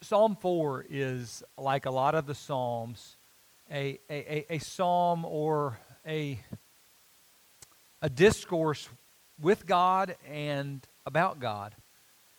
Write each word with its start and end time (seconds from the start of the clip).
Psalm 0.00 0.36
4 0.36 0.86
is 0.88 1.42
like 1.56 1.84
a 1.84 1.90
lot 1.90 2.14
of 2.14 2.26
the 2.26 2.34
Psalms, 2.34 3.16
a, 3.70 3.98
a, 4.08 4.46
a, 4.50 4.54
a 4.54 4.58
psalm 4.58 5.24
or 5.24 5.78
a, 6.06 6.38
a 8.00 8.08
discourse 8.08 8.88
with 9.40 9.66
God 9.66 10.14
and 10.30 10.86
about 11.04 11.40
God. 11.40 11.74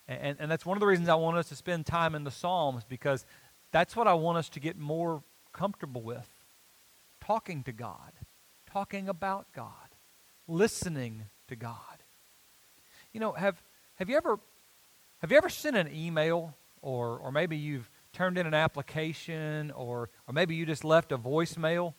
And, 0.07 0.37
and 0.39 0.49
that's 0.49 0.65
one 0.65 0.77
of 0.77 0.79
the 0.79 0.87
reasons 0.87 1.09
I 1.09 1.15
want 1.15 1.37
us 1.37 1.49
to 1.49 1.55
spend 1.55 1.85
time 1.85 2.15
in 2.15 2.23
the 2.23 2.31
Psalms 2.31 2.83
because 2.87 3.25
that's 3.71 3.93
what 3.93 4.07
I 4.07 4.13
want 4.13 4.37
us 4.37 4.47
to 4.49 4.61
get 4.61 4.77
more 4.77 5.21
comfortable 5.51 6.01
with 6.01 6.27
talking 7.19 7.63
to 7.63 7.73
God, 7.73 8.13
talking 8.71 9.09
about 9.09 9.47
God, 9.53 9.69
listening 10.47 11.25
to 11.49 11.57
God. 11.57 11.75
You 13.11 13.19
know, 13.19 13.33
have, 13.33 13.61
have, 13.95 14.09
you, 14.09 14.15
ever, 14.15 14.39
have 15.21 15.29
you 15.29 15.37
ever 15.37 15.49
sent 15.49 15.75
an 15.75 15.93
email 15.93 16.55
or, 16.81 17.19
or 17.19 17.31
maybe 17.31 17.57
you've 17.57 17.89
turned 18.13 18.37
in 18.37 18.47
an 18.47 18.53
application 18.53 19.71
or, 19.71 20.09
or 20.27 20.33
maybe 20.33 20.55
you 20.55 20.65
just 20.65 20.83
left 20.83 21.11
a 21.11 21.17
voicemail? 21.17 21.93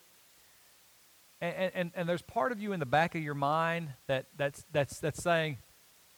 And, 1.41 1.73
and, 1.75 1.91
and 1.95 2.09
there's 2.09 2.23
part 2.23 2.53
of 2.53 2.61
you 2.61 2.73
in 2.73 2.81
the 2.81 2.87
back 2.87 3.15
of 3.15 3.23
your 3.23 3.35
mind 3.35 3.95
that, 4.07 4.27
that's, 4.37 4.65
that's, 4.73 4.99
that's 4.99 5.23
saying, 5.23 5.59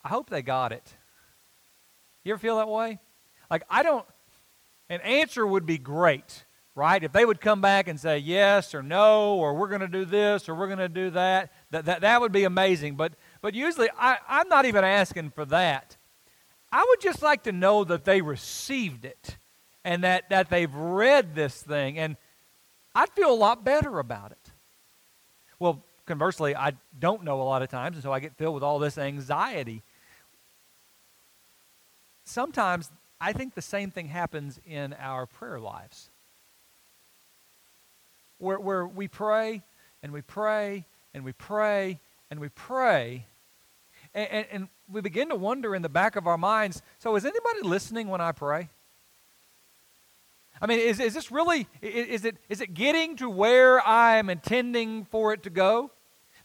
I 0.05 0.09
hope 0.09 0.31
they 0.31 0.43
got 0.43 0.73
it. 0.73 0.95
You 2.25 2.33
ever 2.33 2.41
feel 2.41 2.57
that 2.57 2.69
way? 2.69 2.99
Like, 3.51 3.65
I 3.71 3.83
don't, 3.83 4.07
an 4.89 5.01
answer 5.01 5.47
would 5.47 5.67
be 5.67 5.79
great, 5.79 6.45
right? 6.75 7.03
If 7.03 7.13
they 7.13 7.25
would 7.25 7.41
come 7.41 7.61
back 7.61 7.87
and 7.87 8.01
say 8.01 8.19
yes 8.19 8.75
or 8.75 8.83
no, 8.83 9.35
or 9.35 9.55
we're 9.55 9.69
going 9.69 9.81
to 9.81 9.89
do 9.89 10.05
this 10.05 10.49
or 10.49 10.55
we're 10.55 10.67
going 10.67 10.79
to 10.79 10.89
do 10.89 11.11
that, 11.11 11.53
that, 11.71 11.85
that, 11.85 12.01
that 12.01 12.21
would 12.21 12.33
be 12.33 12.45
amazing. 12.45 12.97
But, 12.97 13.13
but 13.41 13.55
usually, 13.55 13.91
I, 13.99 14.19
I'm 14.29 14.49
not 14.49 14.65
even 14.65 14.85
asking 14.85 15.31
for 15.31 15.45
that. 15.47 15.97
I 16.73 16.85
would 16.89 17.01
just 17.01 17.23
like 17.23 17.43
to 17.43 17.53
know 17.53 17.85
that 17.85 18.05
they 18.05 18.23
received 18.23 19.05
it 19.05 19.37
and 19.85 20.05
that, 20.05 20.31
that 20.31 20.49
they've 20.49 20.75
read 20.75 21.35
this 21.35 21.63
thing, 21.63 21.99
and 21.99 22.17
I'd 22.95 23.11
feel 23.11 23.31
a 23.31 23.35
lot 23.35 23.63
better 23.63 23.99
about 23.99 24.33
it. 24.33 24.51
Well, 25.59 25.83
conversely, 26.07 26.57
I 26.57 26.73
don't 26.99 27.25
know 27.25 27.43
a 27.43 27.45
lot 27.45 27.63
of 27.63 27.69
times, 27.69 27.97
and 27.97 28.03
so 28.03 28.13
I 28.13 28.21
get 28.21 28.33
filled 28.37 28.55
with 28.55 28.63
all 28.63 28.79
this 28.79 28.97
anxiety. 28.97 29.83
Sometimes 32.25 32.91
I 33.21 33.33
think 33.33 33.55
the 33.55 33.63
same 33.63 33.91
thing 33.91 34.09
happens 34.09 34.59
in 34.67 34.95
our 34.95 35.27
prayer 35.27 35.61
lives. 35.61 36.09
Where, 38.39 38.59
where 38.59 38.87
we 38.87 39.09
pray 39.09 39.63
and 40.03 40.13
we 40.13 40.23
pray 40.23 40.85
and 41.15 41.25
we 41.25 41.33
pray 41.33 41.99
and 42.31 42.41
we 42.41 42.49
pray, 42.49 43.27
and, 44.15 44.29
and, 44.31 44.47
and 44.51 44.69
we 44.93 45.01
begin 45.01 45.31
to 45.31 45.37
wonder 45.37 45.75
in 45.75 45.83
the 45.83 45.89
back 45.89 46.17
of 46.17 46.27
our 46.27 46.39
minds 46.39 46.83
so, 46.99 47.17
is 47.17 47.25
anybody 47.25 47.63
listening 47.63 48.09
when 48.09 48.21
I 48.21 48.33
pray? 48.33 48.69
I 50.61 50.67
mean, 50.67 50.79
is, 50.79 51.01
is 51.01 51.15
this 51.15 51.33
really, 51.33 51.67
is 51.81 52.25
it, 52.25 52.37
is 52.49 52.61
it 52.61 52.73
getting 52.73 53.17
to 53.17 53.29
where 53.29 53.85
I 53.85 54.17
am 54.19 54.31
intending 54.31 55.07
for 55.07 55.33
it 55.33 55.43
to 55.43 55.51
go? 55.51 55.91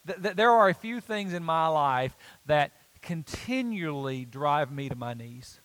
Th- 0.08 0.20
th- 0.20 0.36
there 0.36 0.50
are 0.50 0.70
a 0.70 0.74
few 0.74 1.00
things 1.00 1.34
in 1.34 1.44
my 1.44 1.68
life 1.68 2.18
that 2.48 2.72
continually 3.04 4.26
drive 4.26 4.72
me 4.72 4.90
to 4.90 4.96
my 4.96 5.14
knees. 5.14 5.60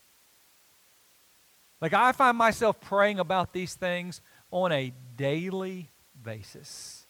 Like, 1.81 1.95
I 1.95 2.13
find 2.13 2.37
myself 2.37 2.79
praying 2.79 3.19
about 3.19 3.55
these 3.55 3.75
things 3.75 4.21
on 4.51 4.71
a 4.71 4.93
daily 5.17 5.91
basis. 6.23 7.07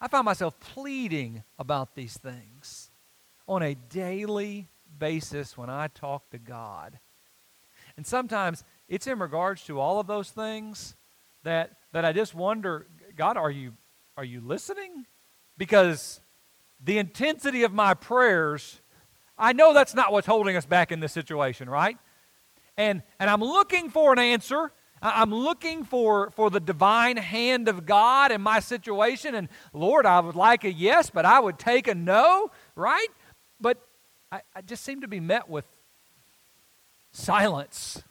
I 0.00 0.08
find 0.08 0.24
myself 0.24 0.58
pleading 0.58 1.44
about 1.58 1.94
these 1.94 2.16
things 2.16 2.90
on 3.46 3.62
a 3.62 3.74
daily 3.74 4.68
basis 4.98 5.56
when 5.56 5.70
I 5.70 5.88
talk 5.88 6.30
to 6.30 6.38
God. 6.38 6.98
And 7.96 8.06
sometimes 8.06 8.64
it's 8.88 9.06
in 9.06 9.18
regards 9.18 9.64
to 9.64 9.78
all 9.78 10.00
of 10.00 10.06
those 10.06 10.30
things 10.30 10.96
that, 11.44 11.76
that 11.92 12.04
I 12.04 12.12
just 12.12 12.34
wonder, 12.34 12.86
God, 13.16 13.36
are 13.36 13.50
you, 13.50 13.74
are 14.16 14.24
you 14.24 14.40
listening? 14.40 15.06
Because 15.56 16.20
the 16.82 16.98
intensity 16.98 17.62
of 17.62 17.72
my 17.72 17.94
prayers, 17.94 18.80
I 19.38 19.52
know 19.52 19.72
that's 19.72 19.94
not 19.94 20.12
what's 20.12 20.26
holding 20.26 20.56
us 20.56 20.66
back 20.66 20.92
in 20.92 21.00
this 21.00 21.12
situation, 21.12 21.68
right? 21.70 21.96
And, 22.76 23.02
and 23.18 23.30
I'm 23.30 23.40
looking 23.40 23.90
for 23.90 24.12
an 24.12 24.18
answer. 24.18 24.72
I'm 25.00 25.32
looking 25.34 25.84
for, 25.84 26.30
for 26.30 26.50
the 26.50 26.60
divine 26.60 27.18
hand 27.18 27.68
of 27.68 27.84
God 27.86 28.32
in 28.32 28.40
my 28.40 28.60
situation. 28.60 29.34
And 29.34 29.48
Lord, 29.72 30.06
I 30.06 30.18
would 30.20 30.34
like 30.34 30.64
a 30.64 30.72
yes, 30.72 31.10
but 31.10 31.24
I 31.24 31.40
would 31.40 31.58
take 31.58 31.88
a 31.88 31.94
no, 31.94 32.50
right? 32.74 33.08
But 33.60 33.86
I, 34.34 34.42
I 34.56 34.62
just 34.62 34.82
seem 34.82 35.02
to 35.02 35.06
be 35.06 35.20
met 35.20 35.48
with 35.48 35.64
silence. 37.12 38.02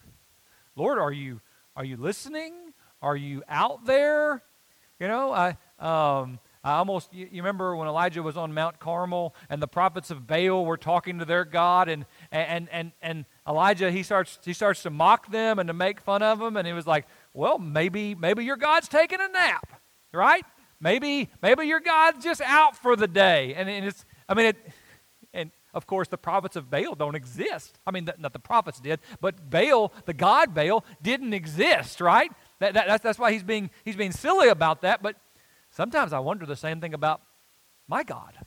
Lord, 0.73 0.97
are 0.97 1.11
you 1.11 1.41
are 1.75 1.83
you 1.83 1.97
listening? 1.97 2.53
Are 3.01 3.17
you 3.17 3.43
out 3.49 3.85
there? 3.85 4.41
You 5.01 5.09
know, 5.09 5.33
I 5.33 5.57
um, 5.79 6.39
I 6.63 6.75
almost 6.75 7.13
you, 7.13 7.27
you, 7.29 7.41
remember 7.41 7.75
when 7.75 7.89
Elijah 7.89 8.23
was 8.23 8.37
on 8.37 8.53
Mount 8.53 8.79
Carmel 8.79 9.35
and 9.49 9.61
the 9.61 9.67
prophets 9.67 10.11
of 10.11 10.25
Baal 10.25 10.65
were 10.65 10.77
talking 10.77 11.19
to 11.19 11.25
their 11.25 11.43
God 11.43 11.89
and 11.89 12.05
and 12.31 12.69
and 12.71 12.93
and 13.01 13.25
Elijah 13.45 13.91
he 13.91 14.01
starts 14.01 14.39
he 14.45 14.53
starts 14.53 14.81
to 14.83 14.89
mock 14.89 15.29
them 15.29 15.59
and 15.59 15.67
to 15.67 15.73
make 15.73 15.99
fun 15.99 16.23
of 16.23 16.39
them 16.39 16.55
and 16.55 16.65
he 16.65 16.71
was 16.71 16.87
like, 16.87 17.05
well, 17.33 17.59
maybe 17.59 18.15
maybe 18.15 18.45
your 18.45 18.55
God's 18.55 18.87
taking 18.87 19.19
a 19.19 19.27
nap, 19.27 19.81
right? 20.13 20.45
Maybe 20.79 21.29
maybe 21.41 21.67
your 21.67 21.81
God's 21.81 22.23
just 22.23 22.39
out 22.39 22.77
for 22.77 22.95
the 22.95 23.09
day, 23.09 23.55
and, 23.55 23.69
and 23.69 23.85
it's 23.85 24.05
I 24.29 24.35
mean 24.35 24.45
it 24.45 24.55
of 25.73 25.87
course, 25.87 26.07
the 26.07 26.17
prophets 26.17 26.55
of 26.55 26.69
Baal 26.69 26.95
don't 26.95 27.15
exist. 27.15 27.79
I 27.87 27.91
mean, 27.91 28.09
not 28.19 28.33
the 28.33 28.39
prophets 28.39 28.79
did, 28.79 28.99
but 29.19 29.49
Baal, 29.49 29.91
the 30.05 30.13
god 30.13 30.53
Baal, 30.53 30.85
didn't 31.01 31.33
exist, 31.33 31.99
right? 31.99 32.31
That, 32.59 32.73
that, 32.75 32.87
that's, 32.87 33.03
that's 33.03 33.19
why 33.19 33.31
he's 33.31 33.43
being, 33.43 33.69
he's 33.83 33.95
being 33.95 34.11
silly 34.11 34.49
about 34.49 34.81
that. 34.81 35.01
But 35.01 35.15
sometimes 35.71 36.13
I 36.13 36.19
wonder 36.19 36.45
the 36.45 36.55
same 36.55 36.79
thing 36.79 36.93
about 36.93 37.21
my 37.87 38.03
God 38.03 38.37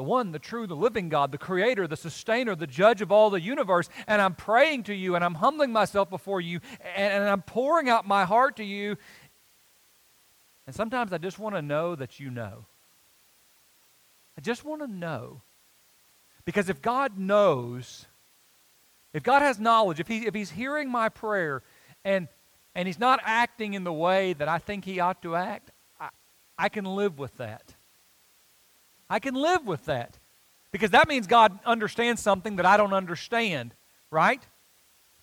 the 0.00 0.04
one, 0.04 0.32
the 0.32 0.38
true, 0.38 0.66
the 0.66 0.74
living 0.74 1.10
God, 1.10 1.30
the 1.30 1.36
creator, 1.36 1.86
the 1.86 1.94
sustainer, 1.94 2.54
the 2.54 2.66
judge 2.66 3.02
of 3.02 3.12
all 3.12 3.28
the 3.28 3.38
universe. 3.38 3.90
And 4.06 4.22
I'm 4.22 4.34
praying 4.34 4.84
to 4.84 4.94
you 4.94 5.14
and 5.14 5.22
I'm 5.22 5.34
humbling 5.34 5.72
myself 5.72 6.08
before 6.08 6.40
you 6.40 6.60
and, 6.96 7.12
and 7.12 7.28
I'm 7.28 7.42
pouring 7.42 7.90
out 7.90 8.08
my 8.08 8.24
heart 8.24 8.56
to 8.56 8.64
you. 8.64 8.96
And 10.66 10.74
sometimes 10.74 11.12
I 11.12 11.18
just 11.18 11.38
want 11.38 11.54
to 11.54 11.60
know 11.60 11.96
that 11.96 12.18
you 12.18 12.30
know. 12.30 12.64
I 14.38 14.40
just 14.40 14.64
want 14.64 14.80
to 14.80 14.86
know 14.86 15.42
because 16.44 16.68
if 16.68 16.80
God 16.80 17.18
knows, 17.18 18.06
if 19.12 19.22
God 19.22 19.42
has 19.42 19.58
knowledge, 19.58 20.00
if, 20.00 20.08
he, 20.08 20.26
if 20.26 20.34
He's 20.34 20.50
hearing 20.50 20.90
my 20.90 21.08
prayer 21.08 21.62
and, 22.04 22.28
and 22.74 22.86
He's 22.86 22.98
not 22.98 23.20
acting 23.24 23.74
in 23.74 23.84
the 23.84 23.92
way 23.92 24.32
that 24.34 24.48
I 24.48 24.58
think 24.58 24.84
He 24.84 25.00
ought 25.00 25.22
to 25.22 25.36
act, 25.36 25.70
I, 26.00 26.08
I 26.58 26.68
can 26.68 26.84
live 26.84 27.18
with 27.18 27.36
that. 27.38 27.74
I 29.08 29.18
can 29.18 29.34
live 29.34 29.66
with 29.66 29.86
that. 29.86 30.18
Because 30.72 30.90
that 30.90 31.08
means 31.08 31.26
God 31.26 31.58
understands 31.66 32.22
something 32.22 32.56
that 32.56 32.66
I 32.66 32.76
don't 32.76 32.92
understand, 32.92 33.74
right? 34.10 34.40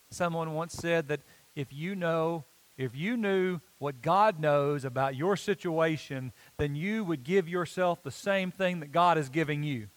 Someone 0.09 0.53
once 0.53 0.73
said 0.73 1.07
that 1.07 1.21
if 1.55 1.71
you 1.71 1.95
know, 1.95 2.43
if 2.77 2.95
you 2.95 3.15
knew 3.15 3.61
what 3.79 4.01
God 4.01 4.39
knows 4.39 4.83
about 4.83 5.15
your 5.15 5.37
situation, 5.37 6.33
then 6.57 6.75
you 6.75 7.03
would 7.05 7.23
give 7.23 7.47
yourself 7.47 8.03
the 8.03 8.11
same 8.11 8.51
thing 8.51 8.81
that 8.81 8.91
God 8.91 9.17
is 9.17 9.29
giving 9.29 9.63
you. 9.63 9.87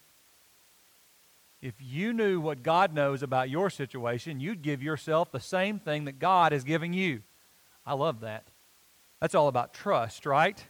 If 1.63 1.75
you 1.79 2.13
knew 2.13 2.41
what 2.41 2.63
God 2.63 2.95
knows 2.95 3.23
about 3.23 3.51
your 3.51 3.69
situation, 3.69 4.41
you'd 4.41 4.63
give 4.63 4.83
yourself 4.83 5.31
the 5.31 5.41
same 5.41 5.79
thing 5.79 6.07
that 6.07 6.19
God 6.19 6.53
is 6.53 6.65
giving 6.65 6.93
you. 6.93 7.21
I 7.85 7.95
love 7.95 8.21
that. 8.21 8.49
That's 9.21 9.35
all 9.35 9.49
about 9.49 9.75
trust, 9.75 10.25
right? 10.25 10.65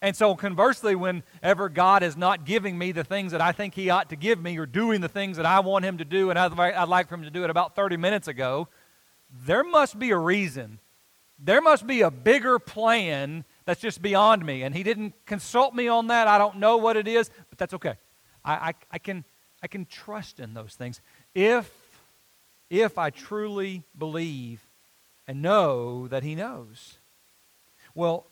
And 0.00 0.16
so, 0.16 0.34
conversely, 0.34 0.94
whenever 0.94 1.68
God 1.68 2.02
is 2.02 2.16
not 2.16 2.44
giving 2.44 2.76
me 2.76 2.92
the 2.92 3.04
things 3.04 3.32
that 3.32 3.40
I 3.40 3.52
think 3.52 3.74
He 3.74 3.90
ought 3.90 4.10
to 4.10 4.16
give 4.16 4.40
me 4.42 4.58
or 4.58 4.66
doing 4.66 5.00
the 5.00 5.08
things 5.08 5.36
that 5.36 5.46
I 5.46 5.60
want 5.60 5.84
Him 5.84 5.98
to 5.98 6.04
do 6.04 6.30
and 6.30 6.38
I'd, 6.38 6.88
like 6.88 7.08
for 7.08 7.14
Him 7.14 7.22
to 7.22 7.30
do 7.30 7.44
it 7.44 7.50
about 7.50 7.74
30 7.74 7.96
minutes 7.96 8.28
ago, 8.28 8.68
there 9.46 9.64
must 9.64 9.98
be 9.98 10.10
a 10.10 10.18
reason. 10.18 10.78
There 11.38 11.60
must 11.60 11.86
be 11.86 12.02
a 12.02 12.10
bigger 12.10 12.58
plan 12.58 13.44
that's 13.64 13.80
just 13.80 14.02
beyond 14.02 14.44
me. 14.44 14.62
And 14.62 14.74
He 14.74 14.82
didn't 14.82 15.14
consult 15.26 15.74
me 15.74 15.88
on 15.88 16.08
that. 16.08 16.28
I 16.28 16.38
don't 16.38 16.56
know 16.56 16.76
what 16.76 16.96
it 16.96 17.08
is, 17.08 17.30
but 17.48 17.58
that's 17.58 17.74
okay. 17.74 17.94
I, 18.44 18.52
I, 18.52 18.74
I 18.92 18.98
can, 18.98 19.24
I 19.64 19.66
can 19.66 19.86
trust 19.86 20.40
in 20.40 20.52
those 20.52 20.74
things 20.74 21.00
if, 21.34 21.72
if 22.68 22.98
I 22.98 23.08
truly 23.08 23.82
believe 23.96 24.60
and 25.26 25.40
know 25.40 26.06
that 26.08 26.22
He 26.22 26.34
knows. 26.34 26.98
Well, 27.94 28.26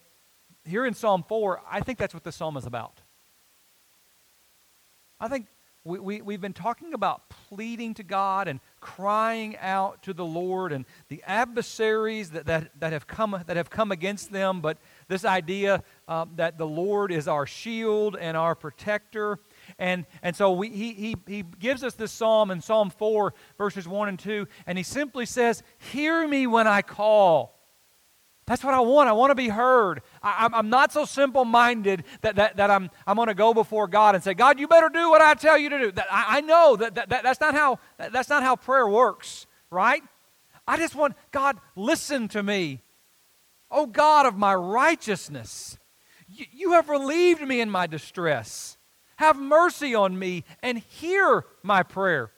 here 0.67 0.85
in 0.85 0.93
Psalm 0.93 1.25
4, 1.27 1.63
I 1.71 1.81
think 1.81 1.99
that's 1.99 2.13
what 2.13 2.23
the 2.23 2.33
psalm 2.33 2.59
is 2.59 2.67
about. 2.67 3.01
I 5.19 5.29
think 5.29 5.47
we, 5.85 5.99
we, 5.99 6.21
we've 6.21 6.41
been 6.43 6.53
talking 6.53 6.93
about 6.93 7.31
pleading 7.49 7.95
to 7.95 8.03
God 8.03 8.47
and 8.47 8.61
crying 8.81 9.57
out 9.57 10.03
to 10.03 10.13
the 10.13 10.27
Lord 10.27 10.71
and 10.71 10.85
the 11.09 11.23
adversaries 11.27 12.33
that, 12.33 12.45
that, 12.45 12.79
that, 12.79 12.93
have, 12.93 13.07
come, 13.07 13.43
that 13.47 13.57
have 13.57 13.71
come 13.71 13.91
against 13.91 14.33
them, 14.33 14.61
but 14.61 14.77
this 15.09 15.25
idea 15.25 15.83
um, 16.09 16.33
that 16.37 16.59
the 16.59 16.67
Lord 16.67 17.11
is 17.11 17.27
our 17.27 17.47
shield 17.47 18.17
and 18.21 18.37
our 18.37 18.55
protector 18.55 19.39
And, 19.79 20.07
and 20.23 20.35
so 20.37 20.53
we, 20.53 20.69
he, 20.69 20.93
he, 20.93 21.17
he 21.27 21.45
gives 21.59 21.83
us 21.83 21.95
this 21.95 22.13
psalm 22.13 22.51
in 22.51 22.61
Psalm 22.61 22.91
4, 22.91 23.35
verses 23.59 23.89
1 23.89 24.09
and 24.09 24.19
2, 24.19 24.47
and 24.67 24.79
he 24.79 24.85
simply 24.85 25.27
says, 25.27 25.63
Hear 25.79 26.27
me 26.27 26.47
when 26.47 26.67
I 26.67 26.83
call. 26.83 27.59
That's 28.47 28.65
what 28.65 28.75
I 28.75 28.81
want. 28.81 29.09
I 29.09 29.13
want 29.13 29.31
to 29.31 29.37
be 29.37 29.49
heard. 29.49 30.03
I, 30.23 30.49
am 30.53 30.69
not 30.69 30.93
so 30.93 31.05
simple 31.05 31.45
minded 31.45 32.05
that, 32.23 32.37
that, 32.37 32.57
that 32.57 32.71
I'm, 32.71 32.91
I'm 33.07 33.15
going 33.17 33.29
to 33.29 33.35
go 33.35 33.55
before 33.55 33.87
God 33.87 34.15
and 34.17 34.23
say, 34.23 34.35
God, 34.35 34.59
you 34.59 34.67
better 34.67 34.89
do 34.89 35.11
what 35.11 35.23
I 35.23 35.35
tell 35.35 35.57
you 35.57 35.69
to 35.69 35.79
do. 35.79 35.93
That, 35.93 36.07
I, 36.11 36.39
I 36.39 36.41
know 36.41 36.75
that, 36.77 36.97
that, 36.97 37.09
that, 37.11 37.23
that's, 37.23 37.41
not 37.41 37.55
how, 37.55 37.79
that, 37.99 38.13
that's 38.13 38.29
not 38.29 38.43
how 38.43 38.57
prayer 38.57 38.89
works, 38.89 39.47
right? 39.71 40.03
I 40.67 40.77
just 40.77 40.97
want, 40.97 41.15
God, 41.31 41.59
listen 41.77 42.29
to 42.29 42.43
me. 42.43 42.83
Oh 43.71 43.87
God 43.87 44.27
of 44.27 44.37
my 44.37 44.55
righteousness, 44.55 45.79
you, 46.29 46.45
you 46.53 46.73
have 46.73 46.89
relieved 46.89 47.41
me 47.41 47.61
in 47.61 47.71
my 47.71 47.87
distress. 47.87 48.77
Have 49.23 49.39
mercy 49.39 49.95
on 49.95 50.19
me 50.19 50.43
and 50.65 50.79
hear 50.79 51.45
my 51.63 51.85
prayer. 51.85 52.33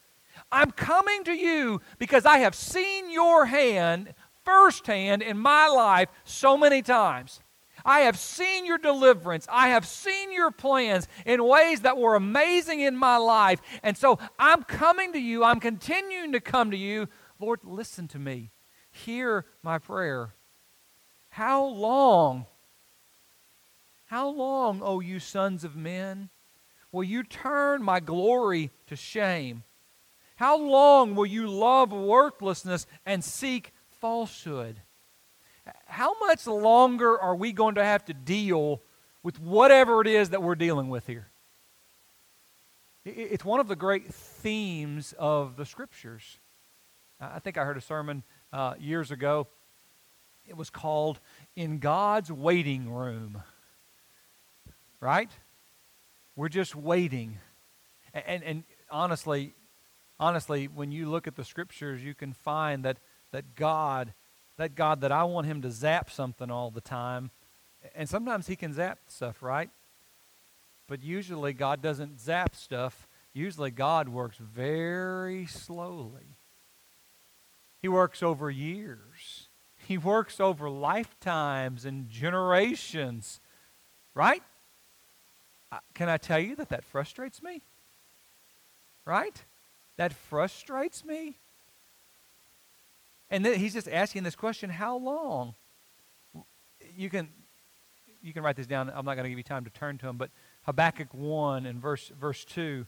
I'm 0.53 0.71
coming 0.71 1.25
to 1.25 1.33
you 1.33 1.81
because 1.99 2.27
I 2.27 2.41
have 2.41 2.55
seen 2.55 3.11
your 3.11 3.47
hand 3.47 4.13
firsthand 4.45 5.23
in 5.23 5.39
my 5.39 5.67
life 5.67 6.11
so 6.25 6.59
many 6.59 6.83
times. 6.83 7.41
I 7.87 8.01
have 8.01 8.19
seen 8.19 8.67
your 8.67 8.77
deliverance. 8.77 9.47
I 9.51 9.69
have 9.69 9.87
seen 9.87 10.31
your 10.31 10.51
plans 10.51 11.09
in 11.25 11.43
ways 11.43 11.81
that 11.81 11.97
were 11.97 12.17
amazing 12.17 12.81
in 12.81 12.99
my 12.99 13.17
life. 13.17 13.63
And 13.83 13.97
so 13.97 14.19
I'm 14.39 14.63
coming 14.63 15.15
to 15.15 15.19
you. 15.19 15.43
I'm 15.43 15.61
continuing 15.61 16.33
to 16.33 16.41
come 16.41 16.71
to 16.71 16.77
you. 16.77 17.09
Lord, 17.41 17.61
listen 17.65 18.09
to 18.09 18.19
me. 18.19 18.51
Hear 18.91 19.47
my 19.63 19.79
prayer. 19.79 20.35
How 21.31 21.65
long, 21.65 22.45
how 24.05 24.29
long, 24.29 24.83
O 24.83 25.01
you 25.01 25.19
sons 25.19 25.65
of 25.65 25.77
men, 25.77 26.29
will 26.95 27.05
you 27.05 27.25
turn 27.25 27.83
my 27.83 27.99
glory 27.99 28.71
to 28.87 28.95
shame? 28.95 29.65
How 30.37 30.57
long 30.57 31.17
will 31.17 31.27
you 31.27 31.49
love 31.49 31.93
worthlessness 31.93 32.87
and 33.05 33.23
seek 33.23 33.73
falsehood? 34.01 34.81
How 35.87 36.19
much 36.21 36.47
longer 36.47 37.19
are 37.19 37.35
we 37.35 37.53
going 37.53 37.75
to 37.75 37.85
have 37.85 38.05
to 38.07 38.15
deal 38.15 38.81
with 39.23 39.41
whatever 39.41 40.01
it 40.01 40.07
is 40.07 40.31
that 40.31 40.43
we're 40.43 40.55
dealing 40.55 40.89
with 40.89 41.07
here? 41.07 41.27
It's 43.05 43.45
one 43.45 43.61
of 43.61 43.69
the 43.69 43.77
great 43.77 44.15
themes 44.15 45.15
of 45.19 45.57
the 45.57 45.67
scriptures. 45.67 46.39
I 47.21 47.41
think 47.41 47.59
I 47.59 47.65
heard 47.65 47.77
a 47.77 47.83
sermon 47.83 48.23
uh, 48.53 48.75
years 48.79 49.11
ago 49.11 49.49
it 50.47 50.57
was 50.57 50.71
called 50.71 51.21
In 51.57 51.79
God's 51.79 52.31
Waiting 52.31 52.93
Room. 52.93 53.43
Right? 55.01 55.31
We're 56.37 56.49
just 56.49 56.75
waiting. 56.75 57.39
And, 58.13 58.25
and, 58.27 58.43
and 58.45 58.65
honestly, 58.91 59.55
honestly, 60.19 60.67
when 60.67 60.93
you 60.93 61.11
look 61.11 61.27
at 61.27 61.37
the 61.37 61.45
scriptures, 61.45 62.03
you 62.03 62.15
can 62.15 62.33
find 62.33 62.85
that, 62.85 62.99
that 63.33 63.55
God, 63.55 64.13
that 64.57 64.75
God 64.75 65.01
that 65.01 65.13
I 65.13 65.25
want 65.25 65.47
him 65.47 65.63
to 65.63 65.71
zap 65.71 66.11
something 66.11 66.51
all 66.51 66.71
the 66.71 66.81
time, 66.81 67.31
and 67.95 68.09
sometimes 68.09 68.47
he 68.47 68.57
can 68.57 68.73
zap 68.73 68.99
stuff, 69.09 69.43
right? 69.43 69.71
But 70.87 71.03
usually 71.03 71.53
God 71.53 71.83
doesn't 71.83 72.21
zap 72.21 72.55
stuff. 72.55 73.07
Usually 73.33 73.71
God 73.71 74.09
works 74.09 74.39
very 74.39 75.47
slowly. 75.47 76.37
He 77.83 77.89
works 77.89 78.23
over 78.23 78.51
years. 78.51 79.49
He 79.77 79.99
works 79.99 80.41
over 80.41 80.71
lifetimes 80.71 81.85
and 81.85 82.09
generations, 82.09 83.41
right? 84.15 84.43
Can 85.95 86.09
I 86.09 86.17
tell 86.17 86.39
you 86.39 86.57
that 86.57 86.69
that 86.71 86.85
frustrates 86.85 87.43
me? 87.43 87.63
Right? 89.05 89.45
That 89.97 90.13
frustrates 90.13 91.05
me. 91.05 91.37
And 93.31 93.45
then 93.45 93.59
he's 93.59 93.73
just 93.73 93.89
asking 93.89 94.23
this 94.23 94.37
question, 94.37 94.71
how 94.71 94.97
long? 94.97 95.55
You 96.97 97.11
can 97.11 97.29
you 98.23 98.33
can 98.33 98.43
write 98.43 98.57
this 98.57 98.67
down. 98.67 98.91
I'm 98.95 99.05
not 99.05 99.17
going 99.17 99.25
to 99.25 99.29
give 99.29 99.39
you 99.39 99.45
time 99.45 99.65
to 99.65 99.71
turn 99.71 99.99
to 99.99 100.09
him, 100.09 100.17
but 100.17 100.31
Habakkuk 100.63 101.13
1 101.13 101.67
and 101.67 101.81
verse 101.81 102.11
verse 102.19 102.45
2. 102.47 102.87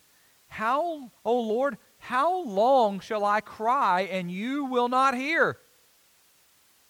How, 0.48 1.10
O 1.24 1.40
Lord, 1.40 1.76
how 1.98 2.42
long 2.44 3.00
shall 3.00 3.24
I 3.24 3.40
cry 3.40 4.02
and 4.02 4.30
you 4.30 4.64
will 4.64 4.88
not 4.88 5.14
hear? 5.14 5.58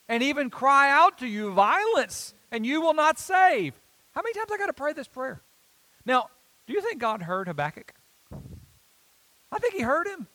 and 0.08 0.22
even 0.22 0.50
cry 0.50 0.90
out 0.90 1.18
to 1.18 1.26
you 1.26 1.52
violence, 1.52 2.34
and 2.50 2.64
you 2.64 2.80
will 2.80 2.94
not 2.94 3.18
save. 3.18 3.74
How 4.12 4.22
many 4.22 4.34
times 4.34 4.50
I 4.52 4.56
got 4.56 4.66
to 4.66 4.72
pray 4.72 4.92
this 4.92 5.08
prayer? 5.08 5.42
Now, 6.06 6.30
do 6.66 6.72
you 6.72 6.80
think 6.80 7.00
God 7.00 7.22
heard 7.22 7.48
Habakkuk? 7.48 7.92
I 9.52 9.58
think 9.58 9.74
he 9.74 9.82
heard 9.82 10.06
him. 10.06 10.26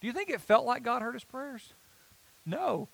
Do 0.00 0.06
you 0.06 0.12
think 0.12 0.30
it 0.30 0.40
felt 0.40 0.64
like 0.64 0.82
God 0.82 1.02
heard 1.02 1.14
his 1.14 1.24
prayers? 1.24 1.74
No. 2.46 2.88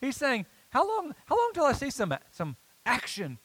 He's 0.00 0.16
saying, 0.16 0.46
how 0.70 0.86
long, 0.86 1.14
how 1.26 1.36
long 1.36 1.50
till 1.54 1.64
I 1.64 1.72
see 1.72 1.90
some, 1.90 2.14
some 2.30 2.56
action? 2.84 3.38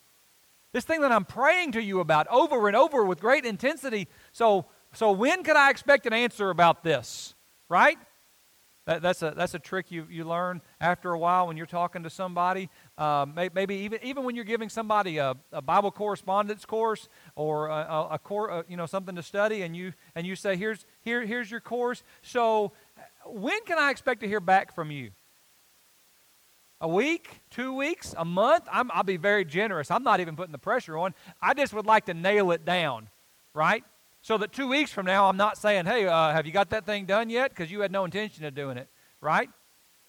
This 0.72 0.84
thing 0.84 1.00
that 1.00 1.12
I'm 1.12 1.24
praying 1.24 1.72
to 1.72 1.82
you 1.82 2.00
about 2.00 2.26
over 2.28 2.66
and 2.66 2.76
over 2.76 3.04
with 3.04 3.20
great 3.20 3.44
intensity. 3.44 4.08
So, 4.32 4.66
so 4.92 5.12
when 5.12 5.42
can 5.42 5.56
I 5.56 5.70
expect 5.70 6.06
an 6.06 6.12
answer 6.12 6.50
about 6.50 6.84
this? 6.84 7.34
Right? 7.68 7.98
That, 8.86 9.02
that's, 9.02 9.20
a, 9.20 9.34
that's 9.36 9.52
a 9.54 9.58
trick 9.58 9.90
you, 9.90 10.06
you 10.08 10.24
learn 10.24 10.62
after 10.80 11.10
a 11.12 11.18
while 11.18 11.48
when 11.48 11.56
you're 11.56 11.66
talking 11.66 12.04
to 12.04 12.10
somebody. 12.10 12.70
Uh, 12.96 13.26
may, 13.34 13.50
maybe 13.52 13.74
even, 13.74 13.98
even 14.02 14.22
when 14.22 14.36
you're 14.36 14.44
giving 14.44 14.68
somebody 14.68 15.18
a, 15.18 15.34
a 15.52 15.60
Bible 15.60 15.90
correspondence 15.90 16.64
course 16.64 17.08
or 17.34 17.66
a, 17.66 17.72
a, 17.72 18.08
a 18.12 18.18
cor, 18.20 18.50
uh, 18.50 18.62
you 18.68 18.76
know, 18.76 18.86
something 18.86 19.16
to 19.16 19.24
study, 19.24 19.62
and 19.62 19.76
you, 19.76 19.92
and 20.14 20.24
you 20.24 20.36
say, 20.36 20.56
here's, 20.56 20.86
here, 21.02 21.26
here's 21.26 21.50
your 21.50 21.60
course. 21.60 22.04
So 22.22 22.72
when 23.24 23.60
can 23.64 23.76
I 23.76 23.90
expect 23.90 24.20
to 24.20 24.28
hear 24.28 24.40
back 24.40 24.72
from 24.72 24.92
you? 24.92 25.10
A 26.80 26.86
week, 26.86 27.40
two 27.50 27.72
weeks, 27.74 28.14
a 28.16 28.24
month? 28.24 28.68
I'm, 28.70 28.90
I'll 28.92 29.02
be 29.02 29.16
very 29.16 29.44
generous. 29.44 29.90
I'm 29.90 30.04
not 30.04 30.20
even 30.20 30.36
putting 30.36 30.52
the 30.52 30.58
pressure 30.58 30.96
on. 30.96 31.12
I 31.42 31.54
just 31.54 31.72
would 31.72 31.86
like 31.86 32.04
to 32.06 32.14
nail 32.14 32.52
it 32.52 32.64
down, 32.64 33.08
right? 33.52 33.82
So 34.26 34.36
that 34.38 34.50
two 34.50 34.66
weeks 34.66 34.90
from 34.90 35.06
now, 35.06 35.28
I'm 35.28 35.36
not 35.36 35.56
saying, 35.56 35.86
hey, 35.86 36.08
uh, 36.08 36.32
have 36.32 36.46
you 36.46 36.52
got 36.52 36.70
that 36.70 36.84
thing 36.84 37.04
done 37.04 37.30
yet? 37.30 37.50
Because 37.50 37.70
you 37.70 37.78
had 37.78 37.92
no 37.92 38.04
intention 38.04 38.44
of 38.44 38.56
doing 38.56 38.76
it, 38.76 38.88
right? 39.20 39.48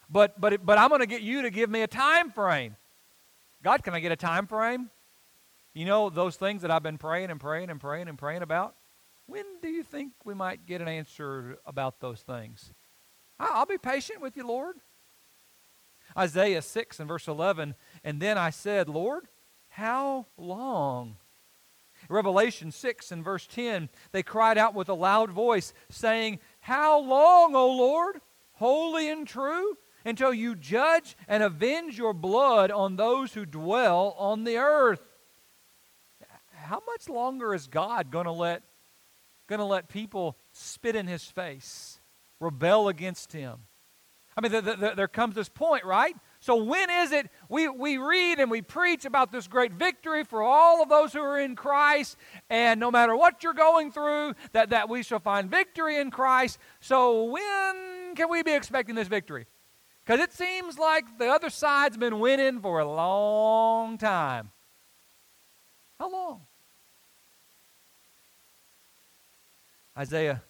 But, 0.09 0.41
but, 0.41 0.65
but 0.65 0.79
I'm 0.79 0.89
going 0.89 1.01
to 1.01 1.05
get 1.05 1.21
you 1.21 1.43
to 1.43 1.51
give 1.51 1.69
me 1.69 1.83
a 1.83 1.87
time 1.87 2.31
frame. 2.31 2.77
God, 3.61 3.83
can 3.83 3.93
I 3.93 3.99
get 3.99 4.11
a 4.11 4.15
time 4.15 4.47
frame? 4.47 4.89
You 5.75 5.85
know, 5.85 6.09
those 6.09 6.35
things 6.35 6.63
that 6.63 6.71
I've 6.71 6.81
been 6.81 6.97
praying 6.97 7.29
and 7.29 7.39
praying 7.39 7.69
and 7.69 7.79
praying 7.79 8.07
and 8.07 8.17
praying 8.17 8.41
about? 8.41 8.73
When 9.27 9.45
do 9.61 9.67
you 9.67 9.83
think 9.83 10.13
we 10.25 10.33
might 10.33 10.65
get 10.65 10.81
an 10.81 10.87
answer 10.87 11.59
about 11.63 11.99
those 11.99 12.21
things? 12.21 12.73
I'll 13.39 13.67
be 13.67 13.77
patient 13.77 14.19
with 14.19 14.35
you, 14.35 14.47
Lord. 14.47 14.77
Isaiah 16.17 16.63
6 16.63 16.99
and 16.99 17.07
verse 17.07 17.27
11, 17.27 17.75
and 18.03 18.19
then 18.19 18.39
I 18.39 18.49
said, 18.49 18.89
Lord, 18.89 19.27
how 19.69 20.25
long? 20.37 21.17
Revelation 22.09 22.71
6 22.71 23.11
and 23.11 23.23
verse 23.23 23.47
10, 23.47 23.89
they 24.11 24.23
cried 24.23 24.57
out 24.57 24.73
with 24.73 24.89
a 24.89 24.93
loud 24.93 25.31
voice, 25.31 25.73
saying, 25.89 26.39
How 26.59 26.99
long, 26.99 27.55
O 27.55 27.67
Lord, 27.67 28.21
holy 28.53 29.09
and 29.09 29.27
true, 29.27 29.77
until 30.05 30.33
you 30.33 30.55
judge 30.55 31.17
and 31.27 31.43
avenge 31.43 31.97
your 31.97 32.13
blood 32.13 32.71
on 32.71 32.95
those 32.95 33.33
who 33.33 33.45
dwell 33.45 34.15
on 34.17 34.43
the 34.43 34.57
earth? 34.57 35.01
How 36.53 36.81
much 36.87 37.09
longer 37.09 37.53
is 37.53 37.67
God 37.67 38.11
going 38.11 38.25
to 38.25 38.31
let 38.31 38.63
going 39.47 39.59
to 39.59 39.65
let 39.65 39.87
people 39.87 40.37
spit 40.51 40.93
in 40.93 41.07
his 41.07 41.23
face, 41.23 42.01
rebel 42.41 42.89
against 42.89 43.31
him? 43.31 43.59
I 44.35 44.41
mean, 44.41 44.51
the, 44.51 44.61
the, 44.61 44.75
the, 44.75 44.93
there 44.95 45.07
comes 45.07 45.35
this 45.35 45.47
point, 45.47 45.85
right? 45.85 46.15
So, 46.47 46.55
when 46.55 46.89
is 46.89 47.11
it 47.11 47.29
we, 47.49 47.67
we 47.67 47.97
read 47.97 48.39
and 48.39 48.49
we 48.49 48.61
preach 48.61 49.03
about 49.03 49.33
this 49.33 49.49
great 49.49 49.73
victory 49.73 50.23
for 50.23 50.41
all 50.41 50.81
of 50.81 50.87
those 50.87 51.11
who 51.11 51.19
are 51.19 51.37
in 51.37 51.57
Christ, 51.57 52.15
and 52.49 52.79
no 52.79 52.89
matter 52.89 53.17
what 53.17 53.43
you're 53.43 53.53
going 53.53 53.91
through, 53.91 54.33
that, 54.53 54.69
that 54.69 54.87
we 54.87 55.03
shall 55.03 55.19
find 55.19 55.51
victory 55.51 55.99
in 55.99 56.09
Christ? 56.09 56.57
So, 56.79 57.25
when 57.25 58.15
can 58.15 58.29
we 58.29 58.43
be 58.43 58.53
expecting 58.53 58.95
this 58.95 59.09
victory? 59.09 59.45
Because 60.05 60.21
it 60.21 60.31
seems 60.31 60.79
like 60.79 61.17
the 61.19 61.27
other 61.27 61.49
side's 61.49 61.97
been 61.97 62.17
winning 62.17 62.61
for 62.61 62.79
a 62.79 62.89
long 62.89 63.97
time. 63.97 64.51
How 65.99 66.09
long? 66.09 66.41
Isaiah 69.97 70.41